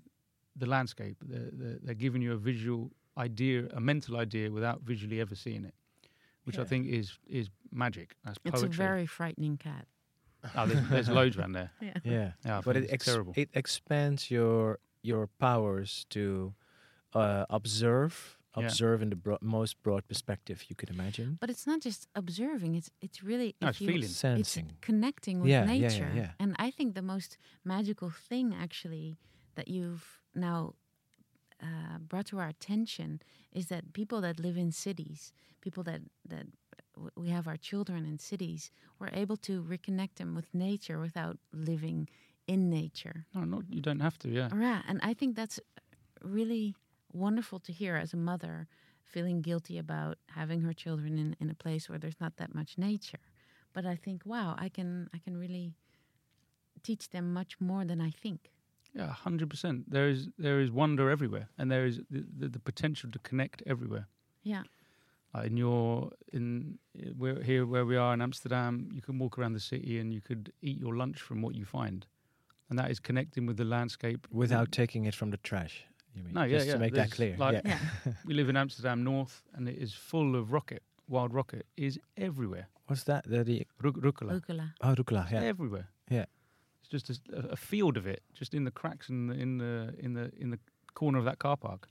[0.56, 1.18] the landscape.
[1.22, 5.66] They're, they're, they're giving you a visual idea, a mental idea, without visually ever seeing
[5.66, 5.74] it,
[6.46, 8.16] which I think is is magic.
[8.24, 8.52] That's poetry.
[8.54, 8.86] It's poetry.
[8.86, 9.86] a very frightening cat.
[10.56, 11.72] oh, there's, there's loads around there.
[11.82, 11.94] Yeah.
[12.04, 12.32] Yeah.
[12.46, 13.34] Yeah, but it it's ex- terrible.
[13.36, 16.54] it expands your your powers to
[17.14, 18.66] uh, observe Yeah.
[18.68, 22.76] observe in the bro- most broad perspective you could imagine But it's not just observing.
[22.76, 24.10] It's it's really No, it's you- feeling.
[24.10, 26.12] sensing It's connecting with Yeah, yeah, yeah, nature.
[26.16, 26.32] yeah.
[26.40, 29.18] And I think the most magical thing, actually,
[29.56, 30.04] that you've
[30.34, 30.74] now
[31.68, 33.20] uh, brought to our attention
[33.52, 36.46] is that people that live in cities, people that, that
[36.94, 41.38] w- we have our children in cities, we're able to reconnect them with nature without
[41.52, 42.08] living
[42.48, 43.26] in nature.
[43.34, 44.30] No, not you don't have to.
[44.30, 45.60] Yeah, Yeah, and I think that's
[46.22, 46.76] really
[47.18, 48.68] wonderful to hear as a mother
[49.04, 52.78] feeling guilty about having her children in, in a place where there's not that much
[52.78, 53.20] nature.
[53.74, 55.74] But I think, wow, I can I can really
[56.84, 58.52] teach them much more than I think.
[58.94, 59.90] yeah, hundred percent.
[59.90, 63.64] There is there is wonder everywhere, and there is the, the, the potential to connect
[63.66, 64.08] everywhere.
[64.44, 64.64] Yeah.
[65.36, 66.80] Uh, in your in
[67.18, 70.22] we're here where we are in Amsterdam, you can walk around the city and you
[70.22, 72.06] could eat your lunch from what you find,
[72.70, 75.86] and that is connecting with the landscape without taking it from the trash
[76.18, 77.80] you mean No, yeah, just yeah, to make that clear like- yeah.
[78.06, 78.14] Yeah.
[78.26, 80.84] we live in Amsterdam North, and it is full of rocket.
[81.10, 82.68] Wild rocket is everywhere.
[82.88, 84.42] what's that the, the Ru- rucola.
[84.42, 84.72] Rucola.
[84.82, 85.88] oh rucola yeah everywhere.
[86.10, 86.26] Yeah.
[86.82, 89.94] it's just a, a field of it, just in the cracks in the in the
[90.00, 90.60] in the in the
[90.94, 91.88] corner of that car park.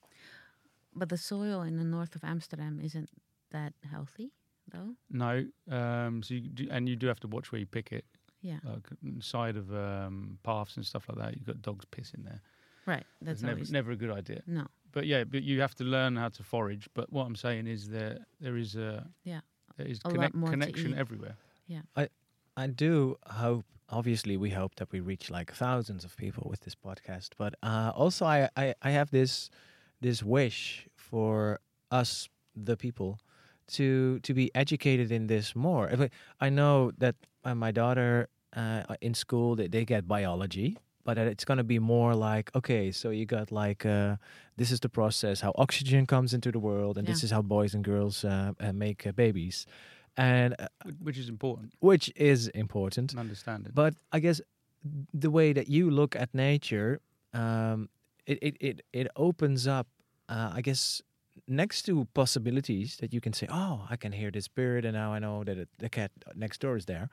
[0.94, 3.10] But the soil in the north of Amsterdam isn't
[3.52, 4.32] that healthy,
[4.72, 4.94] though.
[5.10, 8.04] No, um, so you do, and you do have to watch where you pick it,
[8.40, 8.58] Yeah.
[8.64, 8.86] like
[9.20, 11.34] side of um, paths and stuff like that.
[11.36, 12.40] You've got dogs piss in there.
[12.86, 13.04] Right.
[13.20, 14.42] That's never always never a good idea.
[14.46, 14.66] no.
[14.92, 16.88] But yeah, but you have to learn how to forage.
[16.94, 19.40] But what I'm saying is there there is a Yeah.
[19.76, 20.98] there is A lot connect, more connection eat.
[20.98, 21.36] everywhere.
[21.96, 22.08] I
[22.56, 23.64] I do hope.
[23.88, 27.28] Obviously, we hope that we reach like thousands of people with this podcast.
[27.38, 29.50] But uh, also, I, I I have this
[30.00, 31.60] this wish for
[31.90, 32.28] us,
[32.64, 33.18] the people,
[33.76, 35.88] to to be educated in this more.
[35.92, 36.10] I
[36.46, 37.14] I know that
[37.44, 40.76] uh, my daughter uh, in school they, they get biology,
[41.06, 44.16] but it's going to be more like okay, so you got like uh,
[44.56, 47.74] this is the process how oxygen comes into the world, and this is how boys
[47.74, 49.66] and girls uh, uh, make uh, babies,
[50.16, 50.66] and uh,
[51.06, 53.12] Which is important which is important.
[53.12, 53.72] and understanding.
[53.74, 54.40] But I guess
[55.24, 57.00] the way that you look at nature,
[57.32, 57.88] um,
[58.26, 59.86] it, it, it, it opens up,
[60.28, 61.02] uh, I guess,
[61.48, 65.12] next to possibilities that you can say, oh, I can hear this bird and now
[65.12, 67.08] I know that it, the cat next door is there.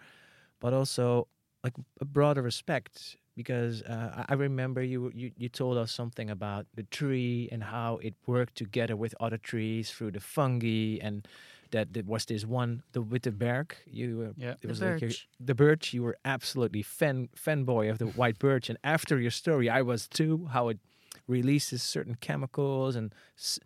[0.59, 1.27] But also
[1.63, 6.29] like a broader respect because uh, I I remember you, you you told us something
[6.29, 11.27] about the tree and how it worked together with other trees through the fungi and
[11.71, 14.81] that there was this one the with the berg you were yeah, it The was
[14.81, 15.27] like your- birch.
[15.39, 15.93] the birch.
[15.93, 20.07] You were absolutely fan fanboy of the white birch, and after your story, I was
[20.07, 20.47] too.
[20.53, 20.79] How it
[21.27, 23.59] releases certain chemicals, and s-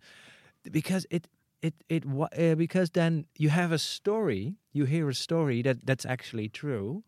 [0.70, 1.28] because it
[1.62, 5.84] it it wa- uh, because then you have a story, you hear a story that
[5.86, 7.02] that's actually true,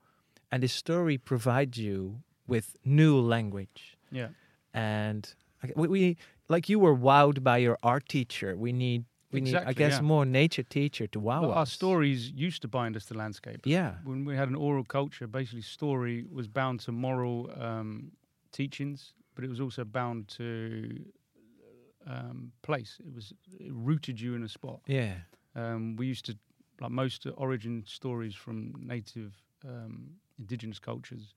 [0.51, 4.29] and the story provides you with new language, yeah.
[4.75, 5.35] and
[5.77, 6.17] we, we
[6.49, 8.57] like you were wowed by your art teacher.
[8.57, 9.05] We need.
[9.33, 10.01] We need, I guess, yeah.
[10.01, 13.61] more nature teacher to wow But our stories used to bind us to landscape.
[13.65, 18.11] Yeah, When we had an oral culture, basically story was bound to moral um,
[18.51, 20.99] teachings, but it was also bound to
[22.07, 22.99] um, place.
[23.07, 24.81] It was it rooted you in a spot.
[24.87, 25.15] yeah,
[25.55, 26.37] Um, we used to,
[26.81, 29.33] like most origin stories from native
[29.65, 31.35] um, indigenous cultures,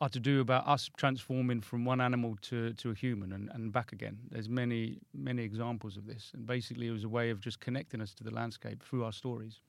[0.00, 3.72] are to do about us transforming from one animal to, to a human and, and
[3.72, 4.18] back again.
[4.30, 6.32] There's many, many examples of this.
[6.34, 9.12] And basically, it was a way of just connecting us to the landscape through our
[9.12, 9.60] stories.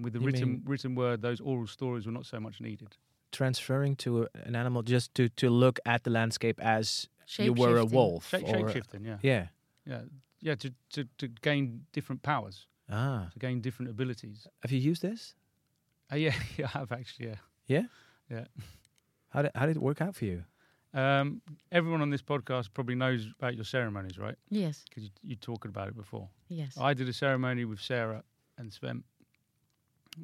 [0.00, 2.96] With the You written, mean- written word, those oral stories were not so much needed.
[3.30, 7.08] transferring to a, an animal just to to look at the landscape as
[7.38, 7.96] you were a Shape-shifting.
[7.98, 9.18] wolf Shape, or shifting, yeah.
[9.22, 9.46] yeah
[9.86, 10.00] Yeah,
[10.40, 14.46] yeah to, to, to gain different powers, ah to gain different abilities.
[14.62, 15.34] have you used this
[16.12, 17.28] Uh, yeah, yeah, I have actually.
[17.28, 17.38] Yeah.
[17.66, 17.86] Yeah?
[18.30, 18.44] Yeah.
[19.32, 20.44] How did, how did it work out for you?
[20.94, 24.34] Um, everyone on this podcast probably knows about your ceremonies, right?
[24.50, 26.28] Yes, Because you, you talked about it before.
[26.48, 26.76] yes.
[26.78, 28.22] I did a ceremony with Sara
[28.58, 29.02] and Sven,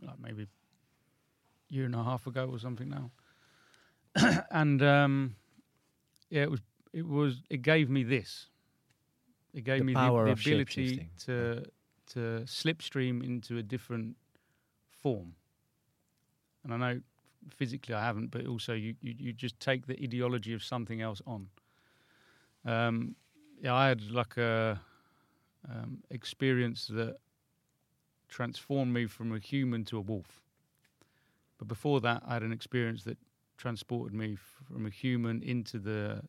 [0.03, 3.11] like maybe a year and a half ago or something now.
[4.51, 5.37] and um,
[6.29, 6.61] yeah, it was
[6.93, 8.49] it was it gave me this.
[9.55, 11.65] It gave The me power the, the ability to
[12.13, 14.17] to slipstream into a different
[14.91, 15.35] form.
[16.65, 17.01] And I know
[17.53, 21.23] physically I haven't, but also you, you, you just take the ideology of something else
[21.27, 21.49] on.
[22.65, 23.17] Um,
[23.61, 24.81] yeah, I had like a
[25.69, 27.17] um, experience that
[28.29, 30.41] transformed me from a human to a wolf.
[31.59, 33.19] But before that, I had an experience that
[33.57, 36.23] transported me from a human into the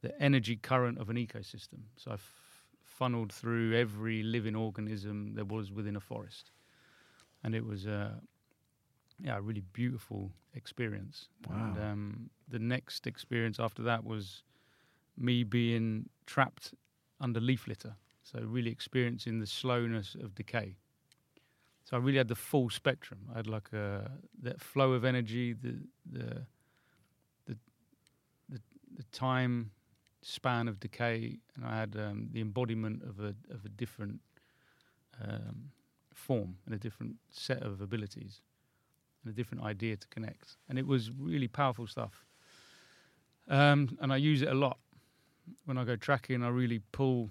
[0.00, 1.82] the energy current of an ecosystem.
[1.96, 6.50] So I f- funneled through every living organism there was within a forest,
[7.44, 8.20] and it was a
[9.18, 11.28] yeah a really beautiful experience.
[11.50, 14.42] And um, the next experience after that was
[15.16, 16.74] me being trapped
[17.20, 17.94] under leaf litter.
[18.22, 20.76] So really experiencing the slowness of decay.
[21.84, 23.20] So I really had the full spectrum.
[23.32, 24.10] I had like a
[24.42, 25.78] that flow of energy, the
[26.10, 26.46] the
[27.46, 27.58] the
[28.48, 28.60] the,
[28.96, 29.72] the time
[30.22, 34.20] span of decay, and I had um, the embodiment of a of a different
[35.20, 35.70] um,
[36.14, 38.40] form and a different set of abilities
[39.24, 40.56] and a different idea to connect.
[40.68, 42.24] And it was really powerful stuff.
[43.48, 44.78] Um, and I use it a lot
[45.64, 46.42] when I go tracking.
[46.42, 47.30] I really pull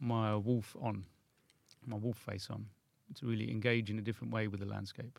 [0.00, 1.04] my wolf on,
[1.86, 2.66] my wolf face on,
[3.16, 5.18] to really engage in a different way with the landscape.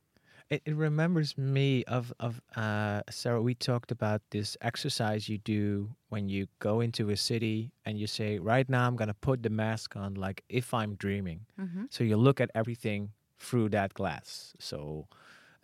[0.49, 3.39] It, it remembers me of of uh, Sara.
[3.41, 8.07] We talked about this exercise you do when you go into a city and you
[8.07, 12.03] say, "Right now, I'm gonna put the mask on, like if I'm dreaming." hmm So
[12.03, 14.53] you look at everything through that glass.
[14.59, 15.07] So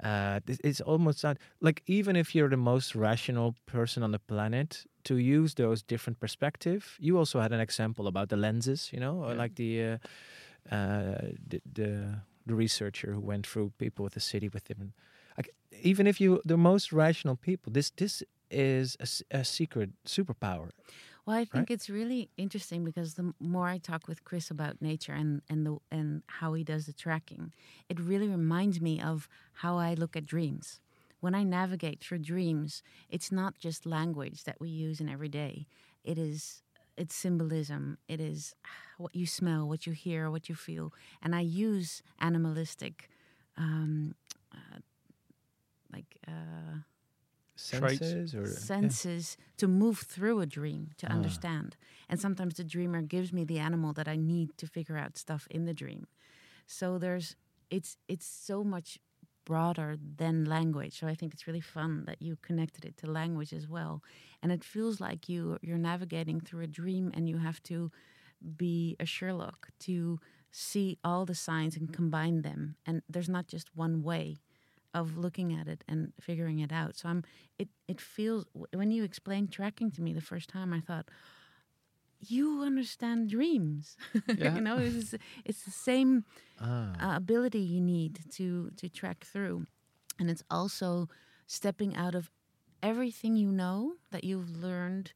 [0.03, 4.85] uh, it's almost not like even if you're the most rational person on the planet,
[5.03, 6.97] to use those different perspective.
[6.99, 9.41] You also had an example about the lenses, you know, or Yeah.
[9.43, 9.97] like the, uh,
[10.75, 14.93] uh, the the the researcher who went through people with the city with different.
[15.37, 15.49] Like
[15.83, 18.97] even if you the most rational people, this this is
[19.31, 20.69] a secret superpower.
[21.25, 25.13] Well, I think it's really interesting because the more I talk with Chris about nature
[25.13, 27.51] and and the and how he does the tracking,
[27.89, 30.79] it really reminds me of how I look at dreams.
[31.21, 35.67] When I navigate through dreams, it's not just language that we use in every day.
[36.03, 36.61] It is
[36.95, 37.97] it's symbolism.
[38.07, 38.53] It is
[38.97, 43.09] what you smell, what you hear, what you feel, and I use animalistic,
[43.57, 44.13] um,
[44.53, 44.77] uh,
[45.91, 46.17] like.
[46.27, 46.81] Uh.
[47.55, 48.53] Senses or yeah.
[48.53, 51.13] senses to move through a dream to Ah.
[51.15, 51.77] understand.
[52.09, 55.47] And sometimes the dreamer gives me the animal that I need to figure out stuff
[55.49, 56.07] in the dream.
[56.67, 57.35] So there's
[57.69, 58.99] it's it's so much
[59.45, 60.99] broader than language.
[60.99, 64.01] So I think it's really fun that you connected it to language as well.
[64.41, 67.91] And it feels like you you're navigating through a dream and you have to
[68.57, 70.19] be a Sherlock to
[70.51, 72.75] see all the signs and combine them.
[72.85, 74.37] And there's not just one way
[74.95, 76.95] of looking at it and figuring it out.
[76.97, 77.23] So I'm
[77.59, 81.07] it it feels when you explained tracking to me the first time I thought
[82.27, 83.97] you understand dreams.
[84.37, 84.55] Yeah.
[84.55, 85.13] you know, it's
[85.45, 86.23] it's the same
[86.59, 86.93] Ah.
[87.13, 89.65] uh, ability you need to to track through,
[90.19, 91.07] and it's also
[91.47, 92.29] stepping out of
[92.81, 95.13] everything you know that you've learned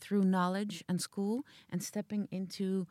[0.00, 2.86] through knowledge and school, and stepping into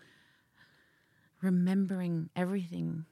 [1.42, 3.06] remembering everything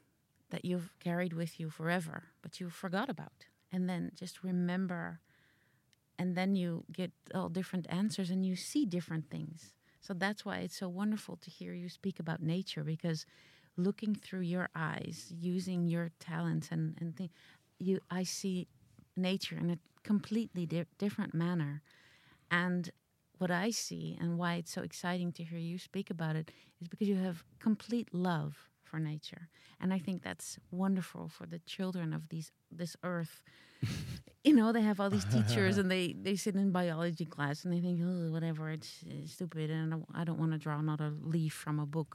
[0.54, 5.20] that you've carried with you forever, but you forgot about, and then just remember,
[6.20, 9.74] and then you get all different answers and you see different things.
[10.02, 13.26] So that's why it's so wonderful to hear you speak about nature because
[13.78, 17.32] looking through your eyes, using your talents and and thi-
[17.80, 18.68] you, I see
[19.18, 21.82] nature in a completely di- different manner,
[22.52, 22.92] and
[23.40, 26.52] what I see and why it's so exciting to hear you speak about it
[26.82, 29.44] is because you have complete love for nature,
[29.82, 33.42] and I think that's wonderful for the children of these this earth.
[34.48, 37.74] you know, they have all these teachers and they they sit in biology class and
[37.74, 41.54] they think, oh, whatever, it's, it's stupid, and I don't, want to draw another leaf
[41.64, 42.12] from a book.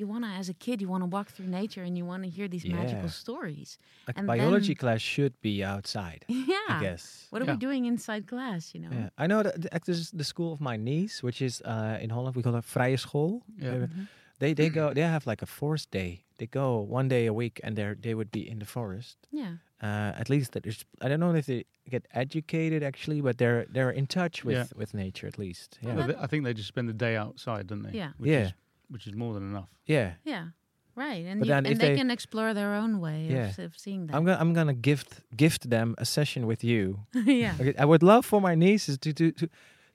[0.00, 2.22] You want to, as a kid, you want to walk through nature and you want
[2.26, 2.76] to hear these Yeah.
[2.80, 3.70] magical stories.
[4.08, 6.68] Like and biology then- class should be outside, yeah.
[6.68, 7.02] I guess.
[7.30, 7.54] What are Yeah.
[7.56, 8.62] we doing inside class?
[8.74, 8.90] You know.
[8.98, 12.04] Yeah, I know that th- this is the school of my niece, which is uh,
[12.04, 12.34] in Holland.
[12.36, 13.30] We call it vrije school.
[13.64, 13.70] Yeah.
[13.70, 14.06] Uh, Mhm.
[14.38, 14.92] They they go.
[14.94, 16.24] They have like a forest day.
[16.38, 19.16] They go one day a week, and they they would be in the forest.
[19.30, 19.56] Yeah.
[19.82, 20.84] Uh, at least that is.
[21.02, 24.66] I don't know if they get educated actually, but they're they're in touch with Yeah.
[24.78, 25.78] with nature at least.
[25.82, 27.98] Yeah, Well, I think they just spend the day outside, don't they?
[27.98, 28.12] Yeah.
[28.18, 28.46] Which Yeah.
[28.46, 28.52] Is,
[28.90, 29.68] which is more than enough.
[29.86, 30.14] yeah.
[30.24, 30.48] Yeah.
[30.96, 33.50] Right, and, you, and they, they- can explore their own way Yeah.
[33.50, 34.16] of, of seeing that.
[34.16, 37.00] I'm gonna I'm gonna gift gift them a session with you.
[37.14, 37.54] yeah.
[37.60, 39.48] Okay, I would love for my nieces to to to,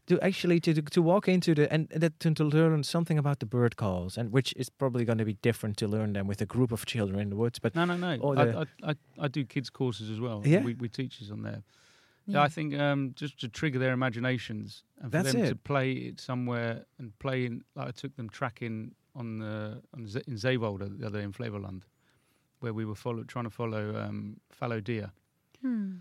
[0.10, 3.39] to actually to, to to walk into the and that to, to learn something about
[3.39, 6.41] the bird calls and which is probably going to be different to learn them with
[6.41, 7.60] a group of children in the woods.
[7.60, 8.18] But No, no, no.
[8.22, 8.95] Or I, I, I,
[9.26, 10.41] I do kids courses as well.
[10.45, 10.64] Yeah?
[10.64, 11.62] we, we teach us on there.
[12.26, 12.43] Yeah, Yeah.
[12.43, 16.20] I think um, just to trigger their imaginations and for That's them to play it
[16.20, 17.64] somewhere and play in.
[17.76, 21.32] Like I took them tracking on the on Z- in Zeewolde the other day in
[21.34, 21.82] Flevoland,
[22.62, 25.12] where we were follow, trying to follow um, fallow deer,
[25.62, 25.97] Hmm.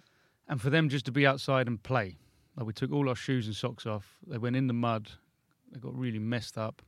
[0.49, 2.17] and for them just to be outside and play.
[2.59, 4.19] Like we took all our shoes and socks off.
[4.27, 5.09] They went in the mud.
[5.71, 6.83] They got really messed up.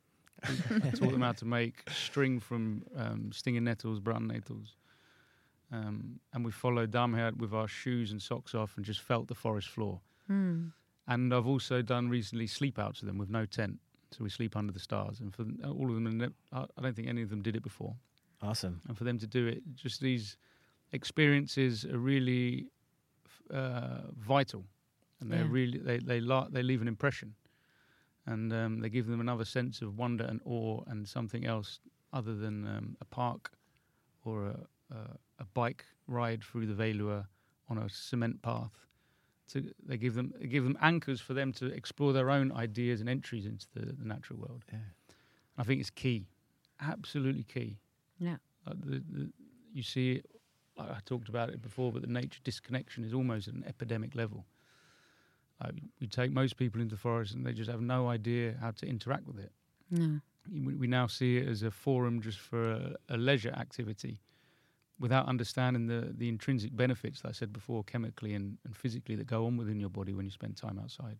[0.48, 0.56] We
[0.90, 4.74] taught them how to make string from um, stinging nettles, brown nettles.
[5.70, 9.34] Um, and we followed Damhert with our shoes and socks off and just felt the
[9.36, 10.00] forest floor.
[10.26, 10.68] Hmm.
[11.06, 13.78] And I've also done recently sleep outs with them with no tent.
[14.10, 15.20] So we sleep under the stars.
[15.20, 17.94] And for all of them, I I don't think any of them did it before.
[18.42, 18.80] awesome.
[18.88, 20.36] And for them to do it, just these
[20.92, 22.66] experiences are really
[23.54, 24.64] uh, vital.
[25.20, 25.50] And they're Yeah.
[25.50, 27.34] really, they, they, la- they leave an impression.
[28.26, 31.80] And um, they give them another sense of wonder and awe and something else
[32.12, 33.52] other than um, a park
[34.24, 34.60] or a,
[34.94, 34.96] a,
[35.40, 37.24] a bike ride through the Veluwe
[37.68, 38.72] on a cement path.
[39.52, 43.00] To, they give them they give them anchors for them to explore their own ideas
[43.00, 44.62] and entries into the, the natural world.
[44.72, 44.78] Yeah.
[45.58, 46.28] I think it's key,
[46.80, 47.78] absolutely key.
[48.18, 48.36] Yeah.
[48.66, 49.32] Like the, the,
[49.72, 50.22] you see,
[50.76, 54.14] like I talked about it before, but the nature disconnection is almost at an epidemic
[54.14, 54.44] level.
[55.62, 58.70] Like we take most people into the forest and they just have no idea how
[58.72, 59.52] to interact with it.
[59.90, 60.20] No.
[60.50, 64.20] We we now see it as a forum just for a, a leisure activity
[64.98, 69.26] without understanding the, the intrinsic benefits that I said before, chemically and, and physically, that
[69.26, 71.18] go on within your body when you spend time outside.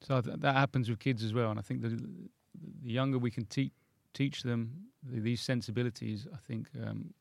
[0.00, 1.50] So th- that happens with kids as well.
[1.50, 3.72] And I think the, the younger we can teach
[4.14, 7.14] teach them th- these sensibilities, I think um,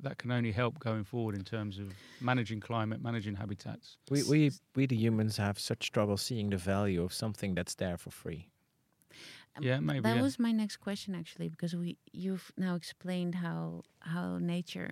[0.00, 3.96] that can only help going forward in terms of managing climate, managing habitats.
[4.10, 7.96] We we we the humans have such trouble seeing the value of something that's there
[7.96, 8.48] for free.
[9.56, 10.00] Um, Yeah, maybe.
[10.00, 10.22] That yeah.
[10.22, 14.90] was my next question actually, because we you've now explained how how nature,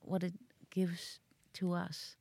[0.00, 0.34] what it
[0.70, 1.20] gives
[1.54, 2.16] to us.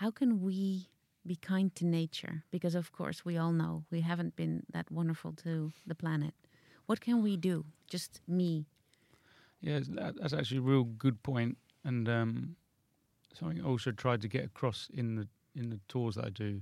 [0.00, 0.88] How can we
[1.26, 2.44] be kind to nature?
[2.50, 6.34] Because of course we all know we haven't been that wonderful to the planet.
[6.86, 7.64] What can we do?
[7.86, 8.66] Just me.
[9.62, 12.56] Yeah, that, that's actually a real good point, and um,
[13.32, 16.60] something I also tried to get across in the in the tours that I do.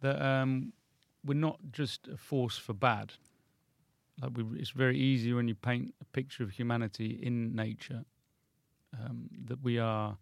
[0.00, 0.72] That um,
[1.24, 3.12] we're not just a force for bad.
[4.20, 8.04] Like we, it's very easy when you paint a picture of humanity in nature
[8.98, 10.16] um, that we are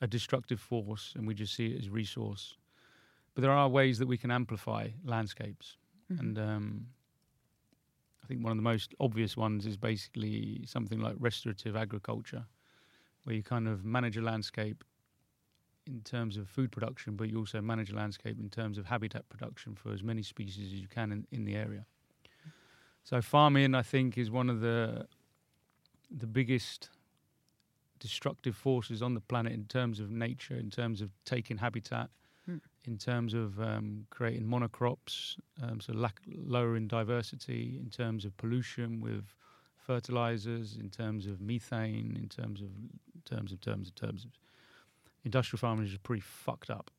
[0.00, 2.56] a destructive force and we just see it as resource.
[3.34, 5.76] But there are ways that we can amplify landscapes.
[6.10, 6.20] Mhm.
[6.20, 6.86] And um,
[8.22, 12.44] I think one of the most obvious ones is basically something like restorative agriculture,
[13.24, 14.84] where you kind of manage a landscape
[15.86, 19.28] in terms of food production, but you also manage a landscape in terms of habitat
[19.28, 21.84] production for as many species as you can in, in the area.
[23.04, 25.06] So farming, I think, is one of the
[26.14, 26.90] the biggest
[27.98, 32.10] destructive forces on the planet in terms of nature, in terms of taking habitat.
[32.86, 39.00] In terms of um, creating monocrops, um, so lack, lowering diversity, in terms of pollution
[39.00, 39.24] with
[39.76, 42.68] fertilizers, in terms of methane, in terms of
[43.24, 44.30] terms of terms of terms of
[45.24, 46.90] industrial farming is pretty fucked up.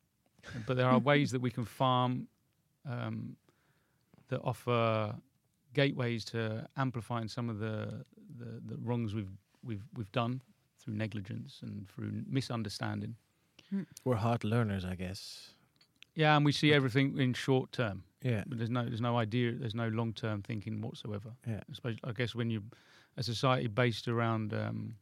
[0.66, 2.28] But there are ways that we can farm
[2.88, 3.36] um,
[4.28, 5.14] that offer
[5.74, 8.04] gateways to amplifying some of the,
[8.38, 9.32] the, the wrongs we've
[9.62, 10.40] we've we've done
[10.78, 13.16] through negligence and through misunderstanding.
[14.04, 15.53] We're hard learners, I guess.
[16.14, 18.04] Yeah, and we see everything in short term.
[18.22, 18.44] Yeah.
[18.46, 21.32] But there's no there's no idea there's no long term thinking whatsoever.
[21.46, 21.60] Yeah.
[21.70, 22.62] Especially, I guess when you
[23.16, 24.96] a society based around um,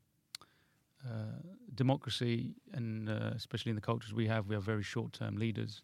[1.04, 1.40] uh,
[1.74, 5.82] democracy and uh, especially in the cultures we have, we have very short term leaders.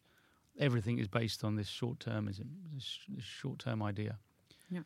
[0.59, 4.19] Everything is based on this short termism, this, this short term idea.
[4.71, 4.81] Yeah.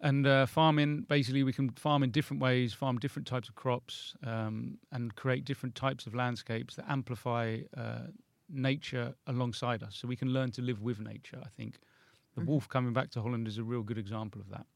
[0.00, 4.14] And uh, farming, basically, we can farm in different ways, farm different types of crops,
[4.24, 8.08] um, and create different types of landscapes that amplify uh,
[8.48, 9.96] nature alongside us.
[9.96, 11.40] So we can learn to live with nature.
[11.44, 11.78] I think
[12.34, 12.46] the Mhm.
[12.46, 14.66] wolf coming back to Holland is a real good example of that.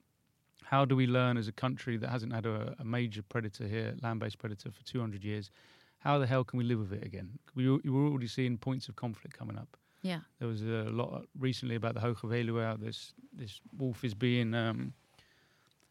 [0.65, 3.97] How do we learn as a country that hasn't had a, a major predator here,
[4.03, 5.51] land-based predator, for 200 years?
[5.99, 7.39] How the hell can we live with it again?
[7.55, 9.77] We, we were already seeing points of conflict coming up.
[10.03, 10.21] Yeah.
[10.39, 12.79] There was a lot recently about the Hoge Veluwe.
[12.81, 14.95] This this wolf is being um,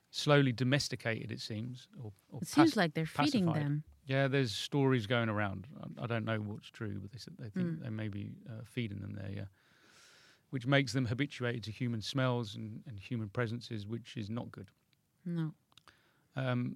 [0.10, 1.32] slowly domesticated.
[1.32, 1.88] It seems.
[2.04, 3.62] Or, or It seems like they're feeding pacified.
[3.66, 3.84] them.
[4.10, 5.68] Yeah, there's stories going around.
[5.82, 7.84] I, I don't know what's true, but they said they think Mm.
[7.84, 9.32] they may be uh, feeding them there.
[9.32, 9.46] Yeah,
[10.50, 14.70] which makes them habituated to human smells and, and human presences, which is not good.
[15.26, 15.54] No.
[16.36, 16.76] Um,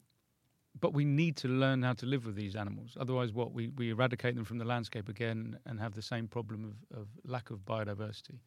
[0.80, 2.98] but we need to learn how to live with these animals.
[3.00, 6.64] Otherwise, what we, we eradicate them from the landscape again and have the same problem
[6.92, 8.40] of, of lack of biodiversity.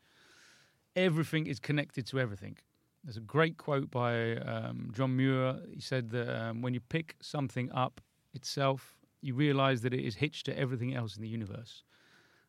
[0.95, 2.57] Everything is connected to everything.
[3.05, 5.61] There's a great quote by um, John Muir.
[5.73, 8.01] He said that um, when you pick something up
[8.37, 11.83] itself, you realize that it is hitched to everything else in the universe.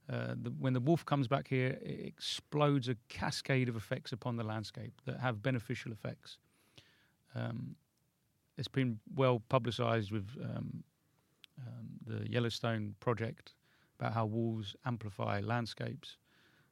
[0.09, 4.37] Uh, the, when the wolf comes back here, it explodes a cascade of effects upon
[4.37, 6.37] the landscape that have beneficial effects.
[7.35, 7.75] Um,
[8.57, 10.83] it's been well publicized with um,
[11.59, 13.53] um, the Yellowstone project
[13.99, 16.17] about how wolves amplify landscapes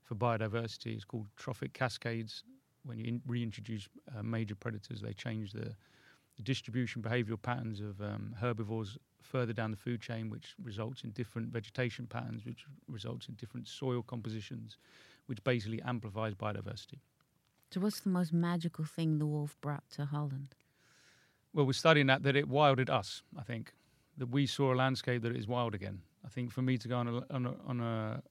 [0.03, 0.95] for biodiversity.
[0.95, 2.43] It's called trophic cascades.
[2.83, 5.75] When you in- reintroduce uh, major predators, they change the,
[6.35, 11.11] the distribution behavioral patterns of um, herbivores further down the food chain, which results in
[11.11, 14.77] different vegetation patterns, which results in different soil compositions,
[15.27, 16.99] which basically amplifies biodiversity.
[17.71, 20.55] So, what's the most magical thing the wolf brought to Holland?
[21.53, 23.23] Well, we're studying that that it wilded us.
[23.37, 23.73] I think
[24.17, 26.01] that we saw a landscape that is wild again.
[26.25, 28.21] I think for me to go on a on a on a,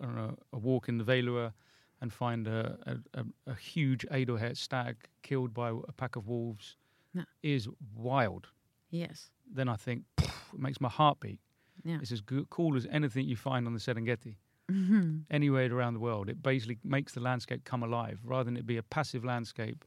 [0.00, 1.52] on a, a walk in the Veluwe
[2.00, 2.78] and find a,
[3.14, 6.76] a, a huge Edelhert stag killed by a pack of wolves
[7.18, 7.24] Yeah.
[7.54, 8.48] is wild.
[8.90, 9.30] Yes.
[9.52, 11.40] Then I think it makes my heart beat.
[11.84, 11.98] Yeah.
[12.02, 14.36] It's as good, cool as anything you find on the Serengeti
[14.70, 15.24] Mhm.
[15.30, 16.28] anywhere around the world.
[16.28, 19.84] It basically makes the landscape come alive rather than it be a passive landscape,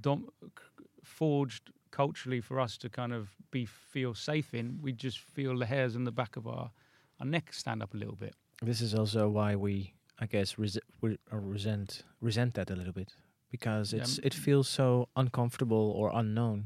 [0.00, 0.28] dom-
[1.02, 4.80] forged culturally for us to kind of be feel safe in.
[4.82, 6.70] We just feel the hairs on the back of our,
[7.20, 8.34] our neck stand up a little bit.
[8.62, 12.92] This is also why we, I guess, resi- we uh, resent resent that a little
[12.92, 13.14] bit
[13.56, 16.58] because it's m- it feels so uncomfortable or unknown.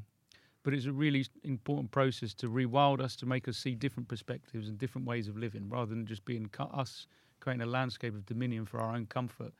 [0.63, 4.69] But it's a really important process to rewild us, to make us see different perspectives
[4.69, 7.07] and different ways of living, rather than just being cu- us
[7.41, 9.53] creating a landscape of dominion for our own comfort.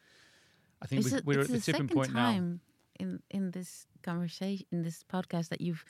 [0.83, 2.31] I think It's we, a- we're it's at the the tipping second point now.
[3.03, 5.85] in in this conversation, in this podcast, that you've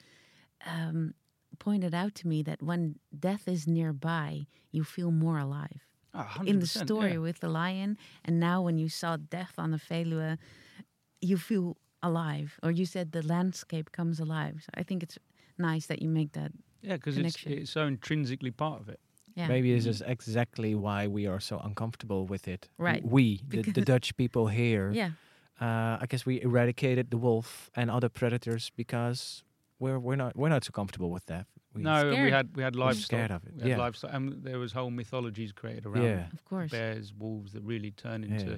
[0.74, 1.15] um,
[1.59, 2.82] pointed out to me that when
[3.28, 4.47] death is nearby,
[4.77, 5.81] you feel more alive.
[6.15, 7.23] Ah, in the story yeah.
[7.28, 10.39] with the lion, and now when you saw death on the Veluwe,
[11.20, 14.62] you feel alive, or you said the landscape comes alive.
[14.65, 15.19] So I think it's
[15.59, 16.53] nice that you make that.
[16.82, 19.01] Yeah, because it's, it's so intrinsically part of it.
[19.35, 19.49] Yeah.
[19.49, 22.69] Maybe this is exactly why we are so uncomfortable with it.
[22.78, 23.05] Right.
[23.05, 24.90] We, the, the Dutch people here.
[24.95, 25.11] Yeah.
[25.61, 29.43] Uh, I guess we eradicated the wolf and other predators because
[29.81, 31.47] we're we're not we're not so comfortable with that.
[31.74, 33.05] We no, and we had we had livestock.
[33.07, 33.55] scared of it.
[33.57, 33.78] We had Yeah.
[33.78, 36.27] livestock, and there was whole mythologies created around Yeah.
[36.32, 36.70] Of course.
[36.70, 38.57] bears, wolves that really turn into Yeah.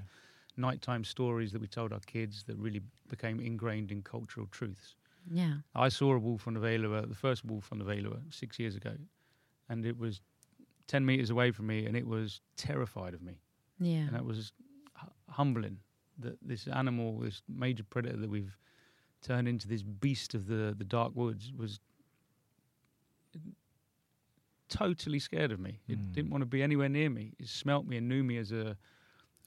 [0.60, 4.96] Nighttime stories that we told our kids that really became ingrained in cultural truths.
[5.30, 5.54] Yeah.
[5.74, 8.76] I saw a wolf on the Veluwe, the first wolf on the Veluwe, six years
[8.76, 8.94] ago,
[9.68, 10.20] and it was
[10.86, 13.40] ten meters away from me, and it was terrified of me,
[13.78, 14.06] Yeah.
[14.06, 14.52] and that was
[15.00, 15.78] hu- humbling
[16.18, 18.56] that this animal, this major predator that we've
[19.22, 21.80] turned into this beast of the the dark woods, was
[24.68, 25.80] totally scared of me.
[25.88, 26.12] It Mm.
[26.12, 27.34] didn't want to be anywhere near me.
[27.38, 28.76] It smelt me and knew me as a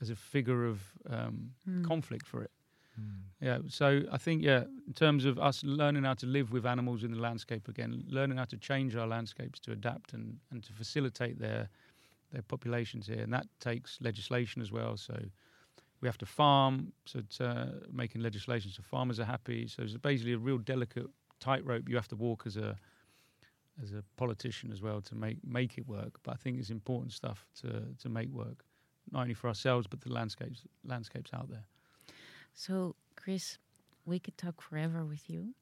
[0.04, 1.84] as a figure of um, Mm.
[1.84, 2.52] conflict for it.
[3.00, 3.22] Mm.
[3.40, 7.04] Yeah, so I think yeah, in terms of us learning how to live with animals
[7.04, 10.74] in the landscape again, learning how to change our landscapes to adapt and, and to
[10.74, 11.70] facilitate their
[12.32, 14.98] their populations here, and that takes legislation as well.
[14.98, 15.16] So
[16.02, 19.68] we have to farm, so it's, uh, making legislation so farmers are happy.
[19.68, 21.08] So it's basically a real delicate
[21.40, 22.76] tightrope you have to walk as a
[23.82, 26.14] as a politician as well to make make it work.
[26.24, 27.70] But I think it's important stuff to
[28.02, 28.64] to make work,
[29.14, 31.66] not only for ourselves but the landscapes landscapes out there.
[32.54, 33.58] So, Chris,
[34.06, 35.54] we could talk forever with you,